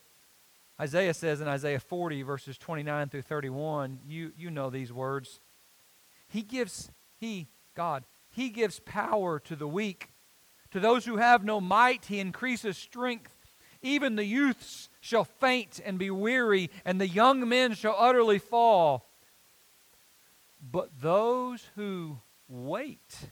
Isaiah 0.80 1.16
says 1.16 1.42
in 1.42 1.48
Isaiah 1.48 1.80
40, 1.80 2.22
verses 2.22 2.56
29 2.60 3.10
through 3.10 3.24
31, 3.24 3.98
you, 4.08 4.32
you 4.38 4.52
know 4.52 4.70
these 4.70 4.94
words. 4.94 5.40
He 6.28 6.42
gives, 6.42 6.92
He, 7.18 7.48
God, 7.76 8.04
He 8.30 8.50
gives 8.50 8.80
power 8.80 9.40
to 9.40 9.56
the 9.56 9.68
weak. 9.68 10.10
To 10.72 10.80
those 10.80 11.06
who 11.06 11.18
have 11.18 11.44
no 11.44 11.62
might, 11.62 12.06
He 12.06 12.20
increases 12.20 12.78
strength. 12.78 13.34
Even 13.82 14.16
the 14.16 14.26
youths 14.26 14.90
shall 15.00 15.24
faint 15.24 15.80
and 15.86 15.98
be 15.98 16.10
weary, 16.10 16.70
and 16.84 17.00
the 17.00 17.08
young 17.08 17.48
men 17.48 17.74
shall 17.74 17.96
utterly 17.98 18.40
fall. 18.40 19.10
But 20.60 21.02
those 21.02 21.70
who 21.76 22.20
wait, 22.48 23.30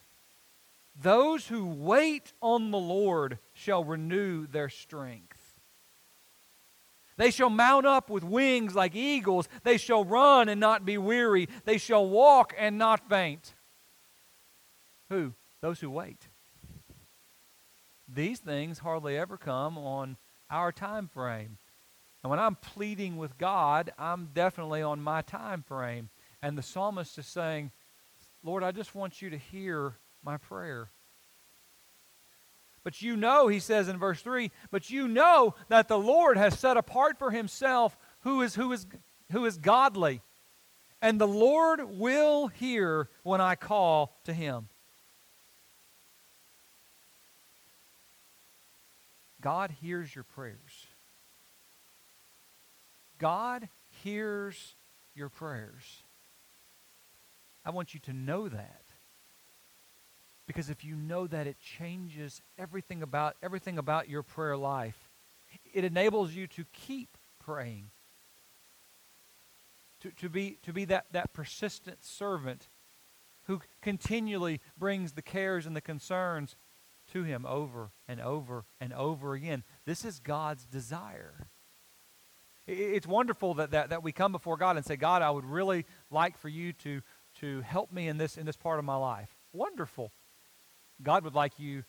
those 0.96 1.48
who 1.48 1.66
wait 1.66 2.34
on 2.42 2.72
the 2.72 2.78
Lord 2.78 3.40
shall 3.54 3.84
renew 3.84 4.48
their 4.48 4.70
strength. 4.70 5.35
They 7.18 7.32
shall 7.32 7.50
mount 7.50 7.86
up 7.86 8.10
with 8.10 8.24
wings 8.24 8.76
like 8.76 8.96
eagles. 8.96 9.48
They 9.64 9.78
shall 9.78 10.04
run 10.04 10.50
and 10.50 10.60
not 10.60 10.86
be 10.86 10.98
weary. 10.98 11.48
They 11.64 11.78
shall 11.78 12.08
walk 12.08 12.54
and 12.58 12.78
not 12.78 13.08
faint. 13.10 13.54
Who? 15.10 15.34
Those 15.62 15.80
who 15.80 15.90
wait. 15.90 16.28
These 18.08 18.40
things 18.40 18.80
hardly 18.80 19.18
ever 19.18 19.38
come 19.38 19.78
on 19.78 20.18
our 20.50 20.72
time 20.72 21.08
frame. 21.08 21.58
And 22.24 22.30
when 22.30 22.40
I'm 22.40 22.56
pleading 22.56 23.18
with 23.18 23.38
God, 23.38 23.94
I'm 23.98 24.30
definitely 24.34 24.82
on 24.82 25.00
my 25.00 25.22
time 25.22 25.64
frame. 25.64 26.10
And 26.42 26.58
the 26.58 26.64
psalmist 26.64 27.18
is 27.18 27.28
saying, 27.28 27.72
Lord, 28.44 28.64
I 28.64 28.72
just 28.72 28.94
want 28.94 29.22
you 29.22 29.30
to 29.30 29.38
hear 29.38 29.98
my 30.24 30.38
prayer. 30.38 30.90
But 32.86 33.02
you 33.02 33.18
know, 33.18 33.48
he 33.48 33.60
says 33.60 33.90
in 33.90 33.98
verse 33.98 34.22
3, 34.22 34.52
but 34.70 34.92
you 34.92 35.08
know 35.08 35.56
that 35.70 35.88
the 35.88 35.98
Lord 35.98 36.38
has 36.38 36.58
set 36.58 36.78
apart 36.78 37.18
for 37.18 37.32
himself 37.32 37.98
who 38.22 38.44
is, 38.44 38.54
who 38.54 38.72
is, 38.72 38.86
who 39.32 39.44
is 39.46 39.58
godly. 39.58 40.22
And 41.02 41.20
the 41.20 41.28
Lord 41.28 41.82
will 41.98 42.48
hear 42.48 43.10
when 43.24 43.42
I 43.42 43.56
call 43.56 44.16
to 44.26 44.34
him. 44.34 44.70
God 49.42 49.72
hears 49.82 50.14
your 50.14 50.24
prayers. 50.24 50.86
God 53.18 53.68
hears 54.04 54.76
your 55.16 55.30
prayers. 55.30 56.04
I 57.66 57.72
want 57.72 57.96
you 57.96 58.00
to 58.02 58.14
know 58.14 58.48
that. 58.48 58.85
Because 60.48 60.70
if 60.70 60.84
you 60.84 60.96
know 60.96 61.28
that, 61.28 61.48
it 61.48 61.58
changes 61.60 62.42
everything 62.58 63.02
about 63.02 63.36
everything 63.42 63.78
about 63.78 64.10
your 64.10 64.24
prayer 64.24 64.58
life. 64.58 65.10
It 65.74 65.84
enables 65.84 66.34
you 66.34 66.48
to 66.48 66.66
keep 66.74 67.18
praying. 67.40 67.90
To, 70.02 70.12
to 70.12 70.30
be, 70.30 70.58
to 70.64 70.74
be 70.74 70.86
that, 70.86 71.06
that 71.12 71.34
persistent 71.34 72.04
servant 72.04 72.68
who 73.46 73.62
continually 73.82 74.62
brings 74.78 75.14
the 75.14 75.22
cares 75.22 75.66
and 75.66 75.76
the 75.76 75.82
concerns 75.82 76.56
to 77.14 77.24
him 77.24 77.46
over 77.46 77.90
and 78.08 78.20
over 78.20 78.66
and 78.80 78.94
over 78.94 79.34
again. 79.34 79.64
This 79.86 80.06
is 80.06 80.20
God's 80.20 80.66
desire. 80.66 81.48
It's 82.68 83.08
wonderful 83.08 83.56
that, 83.56 83.72
that, 83.72 83.90
that 83.90 84.04
we 84.04 84.12
come 84.12 84.32
before 84.32 84.58
God 84.58 84.76
and 84.76 84.86
say, 84.86 84.96
God, 84.96 85.22
I 85.22 85.30
would 85.30 85.46
really 85.46 85.86
like 86.10 86.38
for 86.38 86.50
you 86.50 86.74
to, 86.74 87.02
to 87.40 87.62
help 87.62 87.92
me 87.92 88.08
in 88.08 88.18
this, 88.18 88.38
in 88.38 88.46
this 88.46 88.58
part 88.58 88.80
of 88.80 88.86
my 88.86 88.96
life. 88.96 89.36
Wonderful. 89.54 90.12
God 91.02 91.24
would 91.24 91.36
like 91.36 91.60
you 91.60 91.84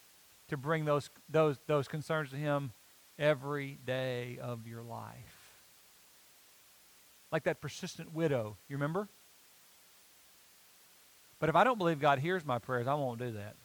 to 0.49 0.57
bring 0.57 0.85
those, 0.85 1.11
those, 1.29 1.57
those 1.67 1.89
concerns 1.89 2.31
to 2.31 2.37
Him 2.37 2.73
every 3.19 3.79
day 3.87 4.39
of 4.41 4.67
your 4.67 4.83
life. 4.83 5.55
Like 7.33 7.45
that 7.45 7.61
persistent 7.61 8.15
widow, 8.15 8.57
you 8.69 8.77
remember? 8.77 9.09
But 11.39 11.49
if 11.49 11.57
I 11.57 11.65
don't 11.65 11.79
believe 11.79 12.01
God 12.01 12.19
hears 12.19 12.45
my 12.45 12.59
prayers, 12.59 12.87
I 12.87 12.95
won't 12.95 13.19
do 13.19 13.33
that. 13.33 13.57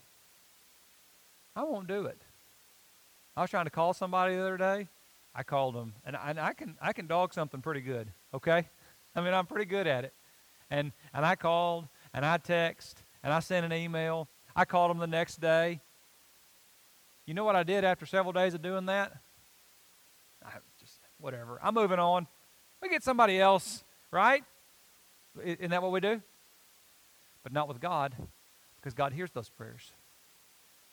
I 1.56 1.64
won't 1.64 1.88
do 1.88 2.06
it. 2.06 2.18
I 3.36 3.42
was 3.42 3.50
trying 3.50 3.66
to 3.66 3.72
call 3.72 3.94
somebody 3.94 4.36
the 4.36 4.42
other 4.42 4.58
day. 4.58 4.88
I 5.34 5.44
called 5.44 5.76
them, 5.76 5.94
and 6.06 6.18
I, 6.18 6.30
and 6.32 6.40
I 6.40 6.54
can 6.54 6.76
I 6.82 6.92
can 6.92 7.08
dog 7.08 7.34
something 7.34 7.62
pretty 7.62 7.80
good. 7.82 8.10
Okay, 8.34 8.68
I 9.16 9.22
mean 9.22 9.34
I'm 9.34 9.46
pretty 9.46 9.66
good 9.66 9.88
at 9.88 10.04
it. 10.04 10.14
And 10.70 10.92
and 11.14 11.26
I 11.26 11.36
called, 11.36 11.88
and 12.14 12.26
I 12.26 12.38
text, 12.38 13.02
and 13.24 13.32
I 13.32 13.40
sent 13.40 13.66
an 13.66 13.74
email, 13.74 14.28
I 14.56 14.66
called 14.66 14.92
him 14.92 14.98
the 14.98 15.08
next 15.08 15.40
day. 15.40 15.82
You 17.26 17.34
know 17.34 17.44
what 17.44 17.56
I 17.56 17.64
did 17.64 17.84
after 17.84 18.06
several 18.06 18.34
days 18.34 18.54
of 18.54 18.62
doing 18.62 18.88
that? 18.88 19.14
I 20.46 20.50
just 20.80 21.00
whatever. 21.20 21.60
I'm 21.62 21.74
moving 21.74 22.00
on. 22.00 22.28
We 22.82 22.90
get 22.90 23.04
somebody 23.04 23.40
else, 23.40 23.84
right? 24.10 24.44
Isn't 25.44 25.70
that 25.70 25.82
what 25.82 25.92
we 25.92 26.00
do? 26.00 26.22
But 27.44 27.54
not 27.54 27.68
with 27.68 27.80
God, 27.80 28.16
because 28.76 28.94
God 28.94 29.14
hears 29.14 29.32
those 29.32 29.50
prayers. 29.50 29.92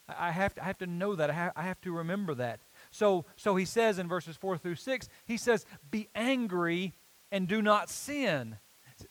I 0.09 0.31
have 0.31 0.55
to, 0.55 0.63
I 0.63 0.67
have 0.67 0.79
to 0.79 0.87
know 0.87 1.17
that. 1.17 1.29
I 1.29 1.35
have, 1.35 1.53
I 1.57 1.63
have 1.63 1.81
to 1.83 1.93
remember 1.93 2.35
that. 2.35 2.61
So, 2.91 3.27
so 3.37 3.57
he 3.57 3.65
says 3.65 3.99
in 3.99 4.09
verses 4.09 4.37
4 4.37 4.57
through 4.57 4.77
6, 4.77 5.09
he 5.27 5.37
says, 5.37 5.67
Be 5.91 6.09
angry 6.15 6.95
and 7.31 7.47
do 7.47 7.61
not 7.61 7.91
sin. 7.91 8.57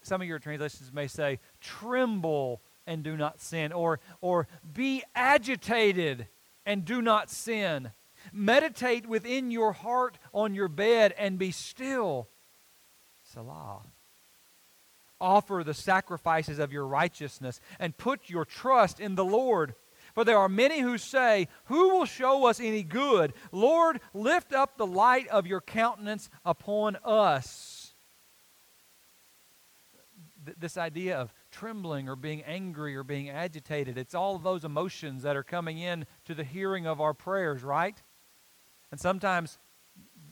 Some 0.01 0.21
of 0.21 0.27
your 0.27 0.39
translations 0.39 0.91
may 0.91 1.07
say, 1.07 1.39
Tremble 1.61 2.61
and 2.87 3.03
do 3.03 3.15
not 3.15 3.39
sin, 3.39 3.71
or, 3.71 3.99
or 4.21 4.47
be 4.73 5.03
agitated 5.13 6.27
and 6.65 6.83
do 6.85 7.01
not 7.01 7.29
sin. 7.29 7.91
Meditate 8.33 9.05
within 9.05 9.51
your 9.51 9.73
heart 9.73 10.17
on 10.33 10.55
your 10.55 10.67
bed 10.67 11.13
and 11.17 11.37
be 11.37 11.51
still. 11.51 12.27
Selah. 13.33 13.81
Offer 15.19 15.63
the 15.65 15.73
sacrifices 15.73 16.59
of 16.59 16.71
your 16.71 16.85
righteousness 16.85 17.59
and 17.79 17.97
put 17.97 18.29
your 18.29 18.45
trust 18.45 18.99
in 18.99 19.15
the 19.15 19.25
Lord. 19.25 19.75
For 20.13 20.23
there 20.23 20.37
are 20.37 20.49
many 20.49 20.79
who 20.79 20.97
say, 20.97 21.47
Who 21.65 21.89
will 21.89 22.05
show 22.05 22.47
us 22.47 22.59
any 22.59 22.83
good? 22.83 23.33
Lord, 23.51 23.99
lift 24.13 24.53
up 24.53 24.77
the 24.77 24.85
light 24.85 25.27
of 25.27 25.47
your 25.47 25.61
countenance 25.61 26.29
upon 26.45 26.97
us. 27.03 27.93
Th- 30.45 30.57
this 30.59 30.77
idea 30.77 31.17
of 31.17 31.33
trembling 31.51 32.09
or 32.09 32.15
being 32.15 32.43
angry 32.43 32.95
or 32.95 33.03
being 33.03 33.29
agitated. 33.29 33.97
It's 33.97 34.15
all 34.15 34.35
of 34.35 34.43
those 34.43 34.63
emotions 34.63 35.23
that 35.23 35.35
are 35.35 35.43
coming 35.43 35.77
in 35.79 36.05
to 36.25 36.33
the 36.33 36.43
hearing 36.43 36.87
of 36.87 37.01
our 37.01 37.13
prayers, 37.13 37.63
right? 37.63 38.01
And 38.91 38.99
sometimes 38.99 39.57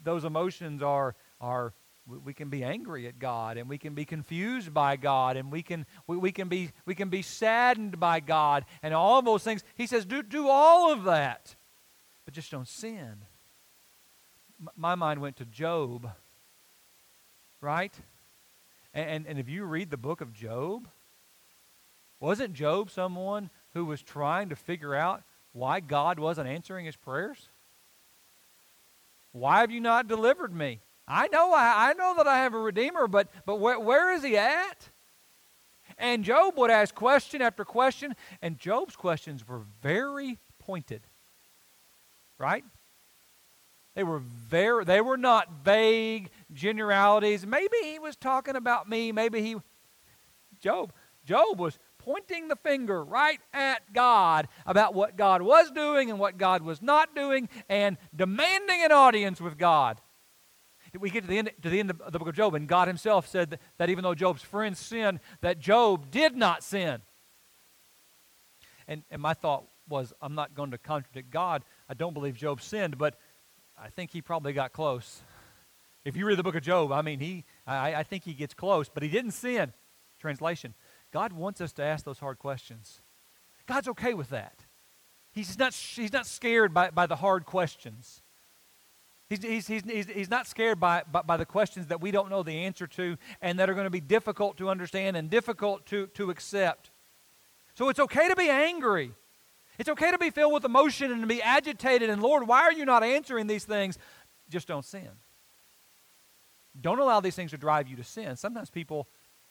those 0.04 0.24
emotions 0.24 0.82
are 0.82 1.16
are 1.42 1.74
we 2.08 2.34
can 2.36 2.50
be 2.50 2.64
angry 2.64 3.08
at 3.08 3.18
God 3.18 3.58
and 3.58 3.68
we 3.68 3.80
can 3.80 3.96
be 3.96 4.06
confused 4.06 4.72
by 4.74 4.96
God 4.96 5.38
and 5.38 5.52
we 5.52 5.64
can 5.64 5.86
we, 6.06 6.18
we 6.18 6.32
can 6.32 6.48
be 6.48 6.72
we 6.86 6.94
can 6.94 7.10
be 7.10 7.22
saddened 7.22 8.00
by 8.00 8.20
God 8.20 8.66
and 8.84 8.94
all 8.94 9.20
of 9.20 9.26
those 9.26 9.44
things. 9.44 9.64
He 9.76 9.88
says 9.88 10.06
do 10.06 10.22
do 10.22 10.48
all 10.48 10.92
of 10.92 11.06
that. 11.06 11.56
But 12.24 12.34
just 12.34 12.52
don't 12.52 12.68
sin. 12.68 13.26
M- 14.62 14.70
my 14.76 14.96
mind 14.96 15.22
went 15.22 15.38
to 15.38 15.46
Job. 15.46 16.12
Right? 17.62 17.94
And, 18.94 19.10
and, 19.10 19.28
and 19.28 19.40
if 19.40 19.50
you 19.50 19.66
read 19.66 19.90
the 19.90 19.98
book 19.98 20.22
of 20.22 20.32
Job, 20.34 20.88
wasn't 22.26 22.54
Job 22.54 22.90
someone 22.90 23.52
who 23.76 23.86
was 23.86 24.02
trying 24.02 24.50
to 24.50 24.56
figure 24.56 24.96
out 24.96 25.22
why 25.54 25.80
God 25.80 26.18
wasn't 26.18 26.50
answering 26.50 26.88
his 26.88 26.96
prayers? 26.96 27.50
Why 29.32 29.60
have 29.60 29.70
you 29.70 29.80
not 29.80 30.08
delivered 30.08 30.52
me? 30.52 30.80
I 31.08 31.28
know 31.28 31.54
I, 31.54 31.90
I 31.90 31.94
know 31.94 32.16
that 32.18 32.26
I 32.26 32.40
have 32.40 32.56
a 32.56 32.58
redeemer, 32.58 33.08
but 33.08 33.28
but 33.46 33.60
where, 33.60 33.80
where 33.80 34.12
is 34.12 34.24
he 34.24 34.38
at? 34.38 34.90
And 36.00 36.24
Job 36.24 36.58
would 36.58 36.72
ask 36.72 36.96
question 36.96 37.44
after 37.44 37.64
question, 37.64 38.16
and 38.42 38.58
Job's 38.58 38.96
questions 38.96 39.48
were 39.48 39.62
very 39.84 40.40
pointed. 40.58 41.02
Right? 42.40 42.66
They 43.94 44.04
were 44.04 44.18
very 44.20 44.84
they 44.84 45.00
were 45.00 45.18
not 45.18 45.64
vague 45.64 46.32
generalities. 46.52 47.46
Maybe 47.46 47.78
he 47.84 48.00
was 48.00 48.16
talking 48.16 48.56
about 48.56 48.90
me, 48.90 49.12
maybe 49.12 49.44
he 49.44 49.58
Job 50.60 50.92
Job 51.24 51.60
was 51.60 51.78
pointing 52.06 52.48
the 52.48 52.56
finger 52.56 53.04
right 53.04 53.40
at 53.52 53.92
God 53.92 54.48
about 54.68 54.94
what 54.94 55.18
God 55.18 55.42
was 55.42 55.72
doing 55.72 56.12
and 56.12 56.20
what 56.20 56.38
God 56.38 56.62
was 56.62 56.82
not 56.82 57.16
doing 57.16 57.50
and 57.68 57.98
demanding 58.16 58.84
an 58.84 58.92
audience 58.92 59.42
with 59.42 59.58
God. 59.58 60.00
We 60.98 61.10
get 61.10 61.22
to 61.24 61.28
the 61.28 61.40
end, 61.40 61.52
to 61.64 61.70
the 61.70 61.80
end 61.80 61.90
of 61.90 62.14
the 62.14 62.20
book 62.20 62.28
of 62.30 62.36
Job, 62.36 62.54
and 62.54 62.68
God 62.68 62.88
himself 62.88 63.28
said 63.28 63.50
that, 63.50 63.60
that 63.80 63.90
even 63.90 64.04
though 64.04 64.14
Job's 64.14 64.44
friends 64.44 64.80
sinned, 64.80 65.20
that 65.42 65.60
Job 65.60 66.12
did 66.12 66.38
not 66.38 66.64
sin. 66.64 67.02
And, 68.88 69.04
and 69.10 69.22
my 69.22 69.34
thought 69.34 69.66
was, 69.90 70.14
I'm 70.22 70.36
not 70.36 70.54
going 70.54 70.72
to 70.72 70.78
contradict 70.78 71.32
God. 71.32 71.64
I 71.90 71.96
don't 71.96 72.14
believe 72.14 72.36
Job 72.36 72.62
sinned, 72.62 72.98
but 72.98 73.18
I 73.78 73.90
think 73.90 74.12
he 74.12 74.22
probably 74.22 74.54
got 74.54 74.72
close. 74.72 75.22
If 76.06 76.16
you 76.16 76.26
read 76.26 76.38
the 76.38 76.44
book 76.44 76.56
of 76.56 76.62
Job, 76.62 76.92
I 76.92 77.02
mean, 77.02 77.20
he, 77.20 77.46
I, 77.66 77.96
I 77.96 78.04
think 78.04 78.24
he 78.24 78.34
gets 78.34 78.54
close, 78.54 78.88
but 78.88 79.04
he 79.04 79.10
didn't 79.10 79.32
sin. 79.32 79.74
Translation. 80.20 80.76
God 81.16 81.32
wants 81.32 81.62
us 81.62 81.72
to 81.72 81.82
ask 81.82 82.04
those 82.04 82.20
hard 82.20 82.40
questions. 82.40 83.00
God's 83.68 83.88
okay 83.88 84.14
with 84.14 84.32
that. 84.32 84.66
He's 85.32 85.58
not, 85.58 85.74
he's 85.74 86.12
not 86.12 86.28
scared 86.28 86.74
by, 86.74 86.90
by 86.90 87.06
the 87.06 87.16
hard 87.16 87.46
questions. 87.46 88.22
He's, 89.30 89.42
he's, 89.42 89.66
he's, 89.66 90.08
he's, 90.08 90.30
not 90.30 90.46
scared 90.46 90.78
by, 90.78 91.04
by, 91.10 91.22
by 91.22 91.38
the 91.38 91.46
questions 91.46 91.88
that 91.88 92.02
we 92.02 92.12
don't 92.12 92.30
know 92.30 92.44
the 92.44 92.66
answer 92.66 92.86
to 92.88 93.16
and 93.42 93.58
that 93.60 93.70
are 93.70 93.74
going 93.74 93.86
to 93.86 93.90
be 93.90 94.02
difficult 94.02 94.58
to 94.58 94.68
understand 94.68 95.16
and 95.16 95.30
difficult 95.30 95.86
to, 95.86 96.08
to 96.08 96.32
accept. 96.32 96.90
So 97.76 97.88
it's 97.88 98.00
okay 98.02 98.28
to 98.28 98.36
be 98.36 98.50
angry. 98.50 99.12
It's 99.80 99.88
okay 99.88 100.12
to 100.12 100.18
be 100.18 100.32
filled 100.32 100.52
with 100.52 100.66
emotion 100.66 101.14
and 101.14 101.22
to 101.22 101.28
be 101.28 101.42
agitated. 101.42 102.10
And 102.10 102.22
Lord, 102.22 102.46
why 102.46 102.64
are 102.64 102.74
you 102.74 102.84
not 102.84 103.06
answering 103.06 103.48
these 103.48 103.64
things? 103.64 103.98
Just 104.50 104.68
don't 104.68 104.84
sin. 104.84 105.12
Don't 106.82 107.00
allow 107.00 107.22
these 107.22 107.38
things 107.38 107.52
to 107.52 107.58
drive 107.58 107.88
you 107.88 107.96
to 107.96 108.04
sin. 108.04 108.36
Sometimes 108.36 108.70
people 108.70 109.08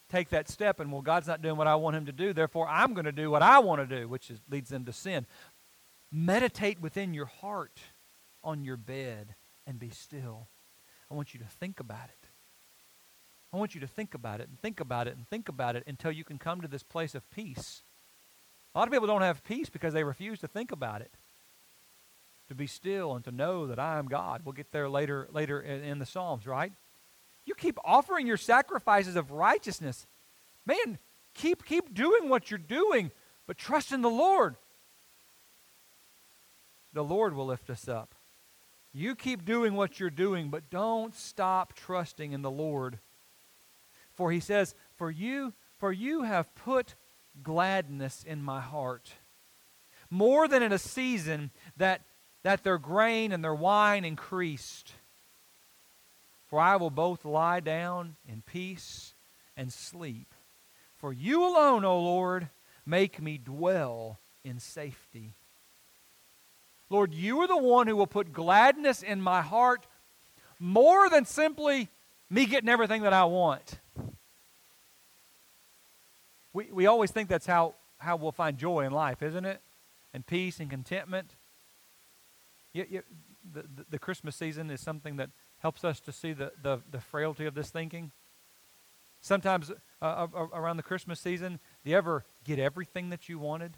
take 0.08 0.30
that 0.30 0.48
step 0.48 0.80
and, 0.80 0.92
well, 0.92 1.02
God's 1.02 1.26
not 1.26 1.42
doing 1.42 1.56
what 1.56 1.66
I 1.66 1.74
want 1.74 1.96
him 1.96 2.06
to 2.06 2.12
do, 2.12 2.32
therefore 2.32 2.68
I'm 2.68 2.94
going 2.94 3.04
to 3.04 3.12
do 3.12 3.30
what 3.30 3.42
I 3.42 3.58
want 3.58 3.88
to 3.88 4.00
do, 4.00 4.08
which 4.08 4.30
is, 4.30 4.40
leads 4.50 4.70
them 4.70 4.84
to 4.84 4.92
sin. 4.92 5.26
Meditate 6.12 6.80
within 6.80 7.14
your 7.14 7.26
heart 7.26 7.80
on 8.42 8.64
your 8.64 8.76
bed 8.76 9.34
and 9.66 9.78
be 9.78 9.90
still. 9.90 10.48
I 11.10 11.14
want 11.14 11.34
you 11.34 11.40
to 11.40 11.46
think 11.46 11.80
about 11.80 12.08
it. 12.08 12.28
I 13.52 13.56
want 13.56 13.74
you 13.74 13.80
to 13.80 13.86
think 13.86 14.14
about 14.14 14.40
it 14.40 14.48
and 14.48 14.58
think 14.58 14.80
about 14.80 15.06
it 15.06 15.16
and 15.16 15.28
think 15.28 15.48
about 15.48 15.76
it 15.76 15.84
until 15.86 16.10
you 16.10 16.24
can 16.24 16.38
come 16.38 16.60
to 16.60 16.68
this 16.68 16.82
place 16.82 17.14
of 17.14 17.28
peace. 17.30 17.82
A 18.74 18.78
lot 18.78 18.88
of 18.88 18.92
people 18.92 19.06
don't 19.06 19.22
have 19.22 19.44
peace 19.44 19.70
because 19.70 19.94
they 19.94 20.02
refuse 20.02 20.40
to 20.40 20.48
think 20.48 20.72
about 20.72 21.00
it. 21.00 21.12
To 22.48 22.54
be 22.54 22.66
still 22.66 23.14
and 23.14 23.24
to 23.24 23.30
know 23.30 23.66
that 23.68 23.78
I 23.78 23.98
am 23.98 24.06
God. 24.06 24.42
We'll 24.44 24.52
get 24.52 24.72
there 24.72 24.88
later 24.88 25.28
later 25.32 25.60
in, 25.60 25.82
in 25.84 25.98
the 25.98 26.06
Psalms, 26.06 26.46
right? 26.46 26.72
You 27.44 27.54
keep 27.54 27.78
offering 27.84 28.26
your 28.26 28.36
sacrifices 28.36 29.16
of 29.16 29.30
righteousness. 29.30 30.06
Man, 30.66 30.98
keep 31.34 31.64
keep 31.64 31.94
doing 31.94 32.28
what 32.28 32.50
you're 32.50 32.58
doing, 32.58 33.10
but 33.46 33.58
trust 33.58 33.92
in 33.92 34.02
the 34.02 34.10
Lord. 34.10 34.56
The 36.92 37.04
Lord 37.04 37.34
will 37.34 37.46
lift 37.46 37.68
us 37.70 37.88
up. 37.88 38.14
You 38.92 39.16
keep 39.16 39.44
doing 39.44 39.74
what 39.74 39.98
you're 39.98 40.08
doing, 40.08 40.48
but 40.48 40.70
don't 40.70 41.14
stop 41.14 41.74
trusting 41.74 42.32
in 42.32 42.42
the 42.42 42.50
Lord. 42.50 43.00
For 44.12 44.30
he 44.30 44.38
says, 44.38 44.76
For 44.96 45.10
you, 45.10 45.52
for 45.78 45.92
you 45.92 46.22
have 46.22 46.54
put 46.54 46.94
gladness 47.42 48.24
in 48.24 48.42
my 48.42 48.60
heart. 48.60 49.10
More 50.08 50.46
than 50.46 50.62
in 50.62 50.72
a 50.72 50.78
season 50.78 51.50
that, 51.76 52.02
that 52.44 52.62
their 52.62 52.78
grain 52.78 53.32
and 53.32 53.42
their 53.42 53.54
wine 53.54 54.04
increased. 54.04 54.92
For 56.54 56.60
I 56.60 56.76
will 56.76 56.90
both 56.90 57.24
lie 57.24 57.58
down 57.58 58.14
in 58.28 58.44
peace 58.46 59.12
and 59.56 59.72
sleep. 59.72 60.32
For 60.98 61.12
you 61.12 61.42
alone, 61.42 61.84
O 61.84 61.98
Lord, 61.98 62.48
make 62.86 63.20
me 63.20 63.38
dwell 63.38 64.20
in 64.44 64.60
safety. 64.60 65.32
Lord, 66.88 67.12
you 67.12 67.40
are 67.40 67.48
the 67.48 67.56
one 67.56 67.88
who 67.88 67.96
will 67.96 68.06
put 68.06 68.32
gladness 68.32 69.02
in 69.02 69.20
my 69.20 69.42
heart 69.42 69.84
more 70.60 71.10
than 71.10 71.24
simply 71.24 71.88
me 72.30 72.46
getting 72.46 72.68
everything 72.68 73.02
that 73.02 73.12
I 73.12 73.24
want. 73.24 73.80
We, 76.52 76.66
we 76.66 76.86
always 76.86 77.10
think 77.10 77.28
that's 77.28 77.46
how, 77.46 77.74
how 77.98 78.14
we'll 78.14 78.30
find 78.30 78.56
joy 78.56 78.86
in 78.86 78.92
life, 78.92 79.24
isn't 79.24 79.44
it? 79.44 79.60
And 80.12 80.24
peace 80.24 80.60
and 80.60 80.70
contentment. 80.70 81.30
The, 82.72 83.02
the, 83.52 83.64
the 83.90 83.98
Christmas 83.98 84.36
season 84.36 84.70
is 84.70 84.80
something 84.80 85.16
that 85.16 85.30
helps 85.64 85.82
us 85.84 85.98
to 85.98 86.12
see 86.12 86.32
the, 86.32 86.52
the, 86.62 86.78
the 86.90 87.00
frailty 87.00 87.46
of 87.46 87.54
this 87.54 87.70
thinking. 87.70 88.12
Sometimes 89.20 89.72
uh, 90.02 90.26
around 90.52 90.76
the 90.76 90.82
Christmas 90.82 91.18
season, 91.18 91.58
do 91.82 91.90
you 91.90 91.96
ever 91.96 92.24
get 92.44 92.58
everything 92.58 93.10
that 93.10 93.28
you 93.28 93.38
wanted? 93.38 93.72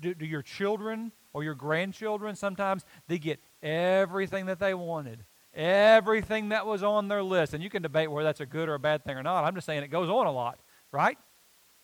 Do, 0.00 0.14
do, 0.14 0.24
your 0.24 0.42
children 0.42 1.12
or 1.32 1.42
your 1.42 1.54
grandchildren 1.54 2.36
sometimes 2.36 2.84
they 3.08 3.18
get 3.18 3.40
everything 3.62 4.46
that 4.46 4.60
they 4.60 4.74
wanted, 4.74 5.24
everything 5.54 6.50
that 6.50 6.66
was 6.66 6.82
on 6.82 7.08
their 7.08 7.22
list, 7.22 7.52
and 7.54 7.62
you 7.62 7.70
can 7.70 7.82
debate 7.82 8.10
whether 8.10 8.28
that's 8.28 8.40
a 8.40 8.46
good 8.46 8.68
or 8.68 8.74
a 8.74 8.78
bad 8.78 9.02
thing 9.02 9.16
or 9.16 9.22
not. 9.22 9.44
I'm 9.44 9.54
just 9.54 9.66
saying 9.66 9.82
it 9.82 9.88
goes 9.88 10.08
on 10.08 10.26
a 10.26 10.32
lot 10.32 10.58
right? 10.92 11.18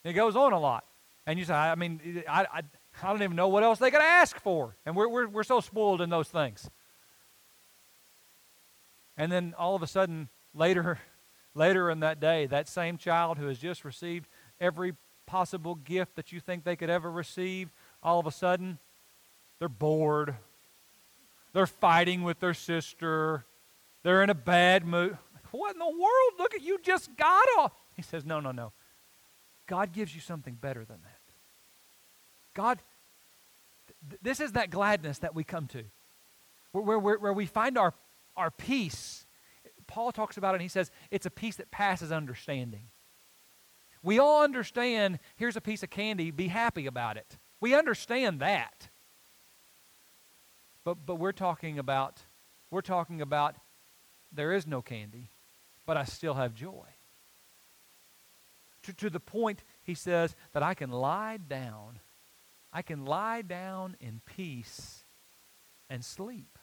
It 0.04 0.12
goes 0.12 0.36
on 0.36 0.52
a 0.52 0.60
lot. 0.60 0.84
And 1.26 1.38
you 1.38 1.44
say, 1.44 1.54
I 1.54 1.74
mean, 1.74 2.22
I, 2.28 2.46
I, 2.52 2.62
I 3.02 3.08
don't 3.08 3.22
even 3.22 3.36
know 3.36 3.48
what 3.48 3.62
else 3.62 3.78
they 3.78 3.90
could 3.90 4.02
ask 4.02 4.38
for. 4.38 4.76
And 4.84 4.94
we're, 4.94 5.08
we're, 5.08 5.28
we're 5.28 5.44
so 5.44 5.60
spoiled 5.60 6.00
in 6.00 6.10
those 6.10 6.28
things. 6.28 6.68
And 9.16 9.30
then 9.30 9.54
all 9.58 9.74
of 9.74 9.82
a 9.82 9.86
sudden, 9.86 10.28
later, 10.54 10.98
later 11.54 11.90
in 11.90 12.00
that 12.00 12.20
day, 12.20 12.46
that 12.46 12.68
same 12.68 12.98
child 12.98 13.38
who 13.38 13.46
has 13.46 13.58
just 13.58 13.84
received 13.84 14.28
every 14.60 14.94
possible 15.26 15.74
gift 15.74 16.16
that 16.16 16.32
you 16.32 16.40
think 16.40 16.64
they 16.64 16.76
could 16.76 16.90
ever 16.90 17.10
receive, 17.10 17.70
all 18.02 18.18
of 18.20 18.26
a 18.26 18.32
sudden, 18.32 18.78
they're 19.58 19.68
bored. 19.68 20.34
They're 21.52 21.66
fighting 21.66 22.22
with 22.22 22.40
their 22.40 22.54
sister. 22.54 23.44
They're 24.02 24.22
in 24.22 24.30
a 24.30 24.34
bad 24.34 24.84
mood. 24.84 25.16
What 25.50 25.74
in 25.74 25.78
the 25.78 25.86
world? 25.86 26.32
Look 26.38 26.54
at 26.54 26.62
you 26.62 26.78
just 26.82 27.16
got 27.16 27.46
off. 27.58 27.72
He 27.94 28.02
says, 28.02 28.24
No, 28.24 28.40
no, 28.40 28.50
no. 28.50 28.72
God 29.66 29.92
gives 29.92 30.14
you 30.14 30.20
something 30.20 30.54
better 30.54 30.84
than 30.84 30.98
that. 31.02 31.20
God, 32.54 32.78
th- 34.10 34.20
this 34.20 34.40
is 34.40 34.52
that 34.52 34.70
gladness 34.70 35.18
that 35.20 35.34
we 35.34 35.44
come 35.44 35.66
to, 35.68 35.84
where, 36.72 36.98
where, 36.98 37.18
where 37.18 37.32
we 37.32 37.46
find 37.46 37.78
our, 37.78 37.94
our 38.36 38.50
peace. 38.50 39.26
Paul 39.86 40.12
talks 40.12 40.36
about 40.36 40.50
it 40.50 40.56
and 40.56 40.62
he 40.62 40.68
says 40.68 40.90
it's 41.10 41.26
a 41.26 41.30
peace 41.30 41.56
that 41.56 41.70
passes 41.70 42.12
understanding. 42.12 42.88
We 44.02 44.18
all 44.18 44.42
understand 44.42 45.18
here's 45.36 45.56
a 45.56 45.60
piece 45.60 45.82
of 45.82 45.90
candy, 45.90 46.30
be 46.30 46.48
happy 46.48 46.86
about 46.86 47.16
it. 47.16 47.38
We 47.60 47.74
understand 47.74 48.40
that. 48.40 48.88
But, 50.84 51.06
but 51.06 51.16
we're 51.16 51.32
talking 51.32 51.78
about 51.78 52.22
we're 52.70 52.82
talking 52.82 53.20
about 53.20 53.56
there 54.32 54.52
is 54.52 54.66
no 54.66 54.82
candy, 54.82 55.30
but 55.86 55.96
I 55.96 56.04
still 56.04 56.34
have 56.34 56.54
joy 56.54 56.94
to, 58.84 58.92
to 58.92 59.10
the 59.10 59.20
point, 59.20 59.64
he 59.82 59.94
says, 59.94 60.36
that 60.52 60.62
I 60.62 60.74
can 60.74 60.90
lie 60.90 61.36
down. 61.36 62.00
I 62.72 62.82
can 62.82 63.04
lie 63.04 63.42
down 63.42 63.96
in 64.00 64.20
peace 64.24 65.04
and 65.90 66.04
sleep. 66.04 66.53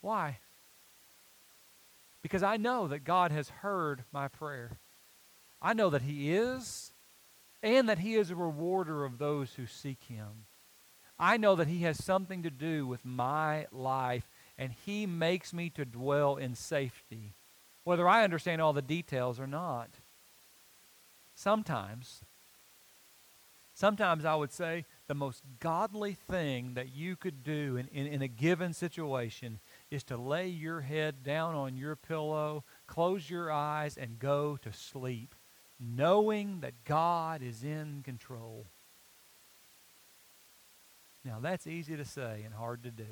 Why? 0.00 0.38
Because 2.22 2.42
I 2.42 2.56
know 2.56 2.88
that 2.88 3.04
God 3.04 3.32
has 3.32 3.48
heard 3.48 4.04
my 4.12 4.28
prayer. 4.28 4.78
I 5.62 5.72
know 5.72 5.90
that 5.90 6.02
He 6.02 6.32
is, 6.32 6.92
and 7.62 7.88
that 7.88 7.98
He 7.98 8.14
is 8.14 8.30
a 8.30 8.36
rewarder 8.36 9.04
of 9.04 9.18
those 9.18 9.54
who 9.54 9.66
seek 9.66 10.02
Him. 10.04 10.46
I 11.18 11.36
know 11.36 11.54
that 11.56 11.68
He 11.68 11.80
has 11.80 12.02
something 12.02 12.42
to 12.42 12.50
do 12.50 12.86
with 12.86 13.04
my 13.04 13.66
life, 13.72 14.28
and 14.58 14.72
He 14.84 15.06
makes 15.06 15.52
me 15.52 15.70
to 15.70 15.84
dwell 15.84 16.36
in 16.36 16.54
safety 16.54 17.34
whether 17.84 18.08
I 18.08 18.24
understand 18.24 18.60
all 18.60 18.72
the 18.72 18.82
details 18.82 19.40
or 19.40 19.46
not. 19.46 19.88
Sometimes, 21.34 22.20
sometimes 23.74 24.24
I 24.24 24.34
would 24.34 24.52
say 24.52 24.84
the 25.08 25.14
most 25.14 25.42
godly 25.58 26.12
thing 26.12 26.74
that 26.74 26.94
you 26.94 27.16
could 27.16 27.42
do 27.42 27.76
in, 27.76 27.88
in, 27.88 28.06
in, 28.06 28.22
a 28.22 28.28
given 28.28 28.74
situation 28.74 29.58
is 29.90 30.04
to 30.04 30.16
lay 30.16 30.48
your 30.48 30.80
head 30.82 31.22
down 31.22 31.54
on 31.54 31.76
your 31.76 31.96
pillow, 31.96 32.64
close 32.86 33.28
your 33.28 33.50
eyes, 33.50 33.96
and 33.96 34.18
go 34.18 34.56
to 34.62 34.72
sleep, 34.72 35.34
knowing 35.78 36.60
that 36.60 36.84
God 36.84 37.42
is 37.42 37.64
in 37.64 38.02
control. 38.04 38.66
Now, 41.24 41.38
that's 41.40 41.66
easy 41.66 41.96
to 41.96 42.04
say 42.04 42.42
and 42.44 42.54
hard 42.54 42.82
to 42.84 42.90
do. 42.90 43.04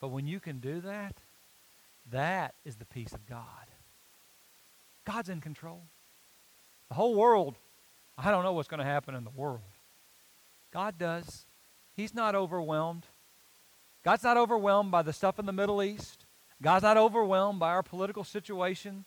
But 0.00 0.08
when 0.08 0.26
you 0.26 0.40
can 0.40 0.58
do 0.58 0.80
that, 0.80 1.16
that 2.10 2.54
is 2.64 2.76
the 2.76 2.84
peace 2.84 3.12
of 3.12 3.26
God. 3.26 3.44
God's 5.04 5.28
in 5.28 5.40
control. 5.40 5.82
The 6.88 6.94
whole 6.94 7.14
world, 7.14 7.56
I 8.16 8.30
don't 8.30 8.44
know 8.44 8.52
what's 8.52 8.68
going 8.68 8.78
to 8.78 8.84
happen 8.84 9.14
in 9.14 9.24
the 9.24 9.30
world. 9.30 9.60
God 10.72 10.98
does. 10.98 11.46
He's 11.96 12.14
not 12.14 12.34
overwhelmed. 12.34 13.04
God's 14.08 14.22
not 14.24 14.38
overwhelmed 14.38 14.90
by 14.90 15.02
the 15.02 15.12
stuff 15.12 15.38
in 15.38 15.44
the 15.44 15.52
Middle 15.52 15.82
East. 15.82 16.24
God's 16.62 16.82
not 16.82 16.96
overwhelmed 16.96 17.60
by 17.60 17.68
our 17.68 17.82
political 17.82 18.24
situation. 18.24 19.04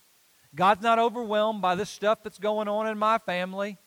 God's 0.53 0.83
not 0.83 0.99
overwhelmed 0.99 1.59
by 1.59 1.73
this 1.73 1.89
stuff 1.89 2.19
that's 2.21 2.37
going 2.37 2.67
on 2.67 2.85
in 2.85 2.99
my 2.99 3.17
family. 3.17 3.79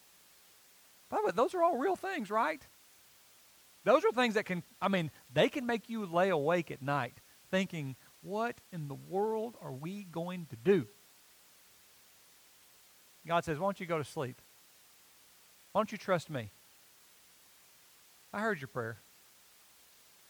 By 1.08 1.18
the 1.18 1.26
way, 1.26 1.32
those 1.32 1.54
are 1.54 1.62
all 1.62 1.78
real 1.78 1.94
things, 1.94 2.32
right? 2.32 2.60
Those 3.84 4.04
are 4.04 4.10
things 4.10 4.34
that 4.34 4.44
can, 4.44 4.64
I 4.82 4.88
mean, 4.88 5.12
they 5.32 5.48
can 5.48 5.66
make 5.66 5.88
you 5.88 6.04
lay 6.04 6.30
awake 6.30 6.72
at 6.72 6.82
night 6.82 7.20
thinking, 7.48 7.94
what 8.20 8.56
in 8.72 8.88
the 8.88 8.96
world 8.96 9.54
are 9.62 9.70
we 9.70 10.08
going 10.10 10.46
to 10.46 10.56
do? 10.56 10.84
God 13.24 13.44
says, 13.44 13.56
Why 13.56 13.66
don't 13.66 13.78
you 13.78 13.86
go 13.86 13.98
to 13.98 14.04
sleep? 14.04 14.42
Why 15.70 15.78
don't 15.78 15.92
you 15.92 15.98
trust 15.98 16.28
me? 16.28 16.50
I 18.32 18.40
heard 18.40 18.60
your 18.60 18.66
prayer. 18.66 18.98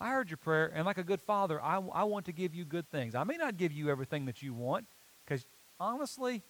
I 0.01 0.11
heard 0.11 0.29
your 0.29 0.37
prayer, 0.37 0.71
and 0.75 0.85
like 0.85 0.99
a 0.99 1.05
good 1.05 1.21
father, 1.21 1.61
I, 1.63 1.77
I 1.93 2.05
want 2.05 2.27
to 2.27 2.33
give 2.33 2.55
you 2.55 2.65
good 2.65 2.91
things. 2.91 3.15
I 3.15 3.25
may 3.25 3.37
not 3.37 3.57
give 3.57 3.73
you 3.73 3.91
everything 3.91 4.27
that 4.27 4.43
you 4.43 4.53
want, 4.53 4.87
because 5.25 5.47
honestly, 5.79 6.43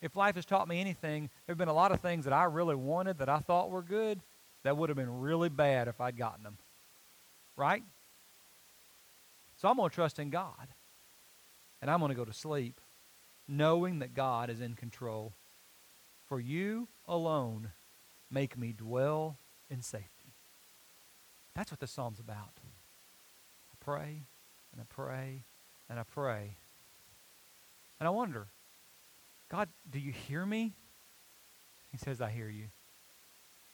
if 0.00 0.14
life 0.16 0.36
has 0.36 0.44
taught 0.44 0.68
me 0.68 0.80
anything, 0.80 1.30
there 1.46 1.54
have 1.54 1.58
been 1.58 1.68
a 1.68 1.74
lot 1.74 1.92
of 1.92 2.00
things 2.00 2.24
that 2.24 2.32
I 2.32 2.44
really 2.44 2.76
wanted 2.76 3.18
that 3.18 3.28
I 3.28 3.38
thought 3.38 3.70
were 3.70 3.82
good 3.82 4.20
that 4.62 4.76
would 4.76 4.90
have 4.90 4.96
been 4.96 5.20
really 5.20 5.48
bad 5.48 5.88
if 5.88 6.00
I'd 6.00 6.16
gotten 6.16 6.44
them. 6.44 6.58
Right? 7.56 7.82
So 9.56 9.68
I'm 9.68 9.76
going 9.76 9.88
to 9.88 9.94
trust 9.94 10.18
in 10.18 10.30
God. 10.30 10.68
And 11.80 11.90
I'm 11.90 12.00
going 12.00 12.10
to 12.10 12.16
go 12.16 12.24
to 12.24 12.32
sleep 12.32 12.80
knowing 13.48 14.00
that 14.00 14.14
God 14.14 14.50
is 14.50 14.60
in 14.60 14.74
control. 14.74 15.32
For 16.28 16.38
you 16.38 16.88
alone 17.06 17.70
make 18.30 18.58
me 18.58 18.74
dwell 18.76 19.38
in 19.70 19.80
safety. 19.80 20.17
That's 21.58 21.72
what 21.72 21.80
the 21.80 21.88
psalm's 21.88 22.20
about. 22.20 22.52
I 22.62 23.76
pray 23.80 24.22
and 24.70 24.80
I 24.80 24.84
pray 24.88 25.42
and 25.90 25.98
I 25.98 26.04
pray. 26.04 26.56
And 27.98 28.06
I 28.06 28.10
wonder, 28.10 28.46
God, 29.48 29.68
do 29.90 29.98
you 29.98 30.12
hear 30.12 30.46
me? 30.46 30.74
He 31.90 31.98
says, 31.98 32.20
I 32.20 32.30
hear 32.30 32.48
you. 32.48 32.66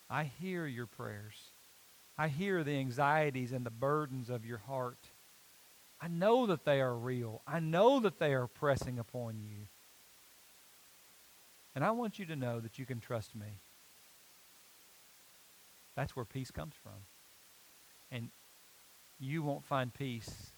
I 0.09 0.25
hear 0.25 0.67
your 0.67 0.87
prayers. 0.87 1.35
I 2.17 2.29
hear 2.29 2.65
the 2.65 2.79
anxieties 2.79 3.53
and 3.53 3.67
the 3.67 3.71
burdens 3.71 4.31
of 4.31 4.47
your 4.47 4.63
heart. 4.67 5.11
I 6.01 6.09
know 6.09 6.47
that 6.47 6.65
they 6.65 6.81
are 6.81 6.97
real. 6.97 7.43
I 7.47 7.61
know 7.61 8.01
that 8.01 8.19
they 8.19 8.33
are 8.33 8.47
pressing 8.47 8.99
upon 8.99 9.43
you. 9.43 9.67
And 11.75 11.85
I 11.85 11.91
want 11.91 12.19
you 12.19 12.25
to 12.25 12.35
know 12.35 12.61
that 12.61 12.79
you 12.79 12.87
can 12.87 13.01
trust 13.01 13.37
me. 13.37 13.61
That's 15.95 16.17
where 16.17 16.25
peace 16.25 16.51
comes 16.51 16.73
from. 16.83 17.03
And 18.11 18.31
you 19.19 19.43
won't 19.43 19.65
find 19.65 19.93
peace 19.93 20.51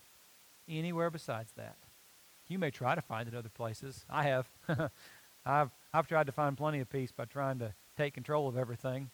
anywhere 0.68 1.10
besides 1.10 1.52
that. 1.56 1.76
You 2.48 2.58
may 2.58 2.70
try 2.70 2.94
to 2.94 3.02
find 3.02 3.28
it 3.28 3.34
other 3.34 3.48
places. 3.48 4.04
I 4.08 4.24
have. 4.24 4.48
I've, 5.46 5.70
I've 5.94 6.08
tried 6.08 6.26
to 6.26 6.32
find 6.32 6.56
plenty 6.56 6.80
of 6.80 6.90
peace 6.90 7.12
by 7.12 7.24
trying 7.24 7.60
to 7.60 7.72
take 7.96 8.14
control 8.14 8.48
of 8.48 8.56
everything. 8.56 9.10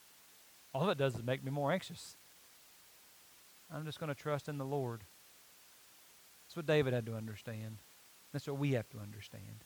All 0.75 0.89
it 0.89 0.97
does 0.97 1.15
is 1.15 1.23
make 1.23 1.45
me 1.45 1.51
more 1.51 1.71
anxious. 1.71 2.17
I'm 3.73 3.85
just 3.85 4.01
going 4.01 4.09
to 4.09 4.15
trust 4.15 4.49
in 4.49 4.59
the 4.59 4.65
Lord. 4.65 5.03
That's 6.47 6.57
what 6.57 6.67
David 6.67 6.95
had 6.95 7.07
to 7.07 7.15
understand. 7.15 7.79
That's 8.33 8.47
what 8.47 8.59
we 8.59 8.73
have 8.73 8.89
to 8.91 8.99
understand. 8.99 9.65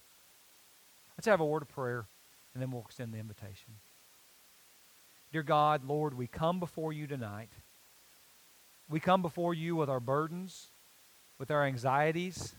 Let's 1.17 1.27
have 1.27 1.41
a 1.41 1.47
word 1.47 1.63
of 1.63 1.69
prayer, 1.69 2.07
and 2.53 2.63
then 2.63 2.71
we'll 2.71 2.83
extend 2.83 3.13
the 3.13 3.19
invitation. 3.19 3.75
Dear 5.33 5.43
God, 5.43 5.85
Lord, 5.85 6.15
we 6.15 6.27
come 6.27 6.61
before 6.61 6.93
you 6.93 7.07
tonight. 7.07 7.51
We 8.89 9.01
come 9.01 9.23
before 9.23 9.55
you 9.55 9.77
with 9.77 9.91
our 9.91 10.01
burdens, 10.01 10.69
with 11.39 11.51
our 11.51 11.65
anxieties, 11.65 12.55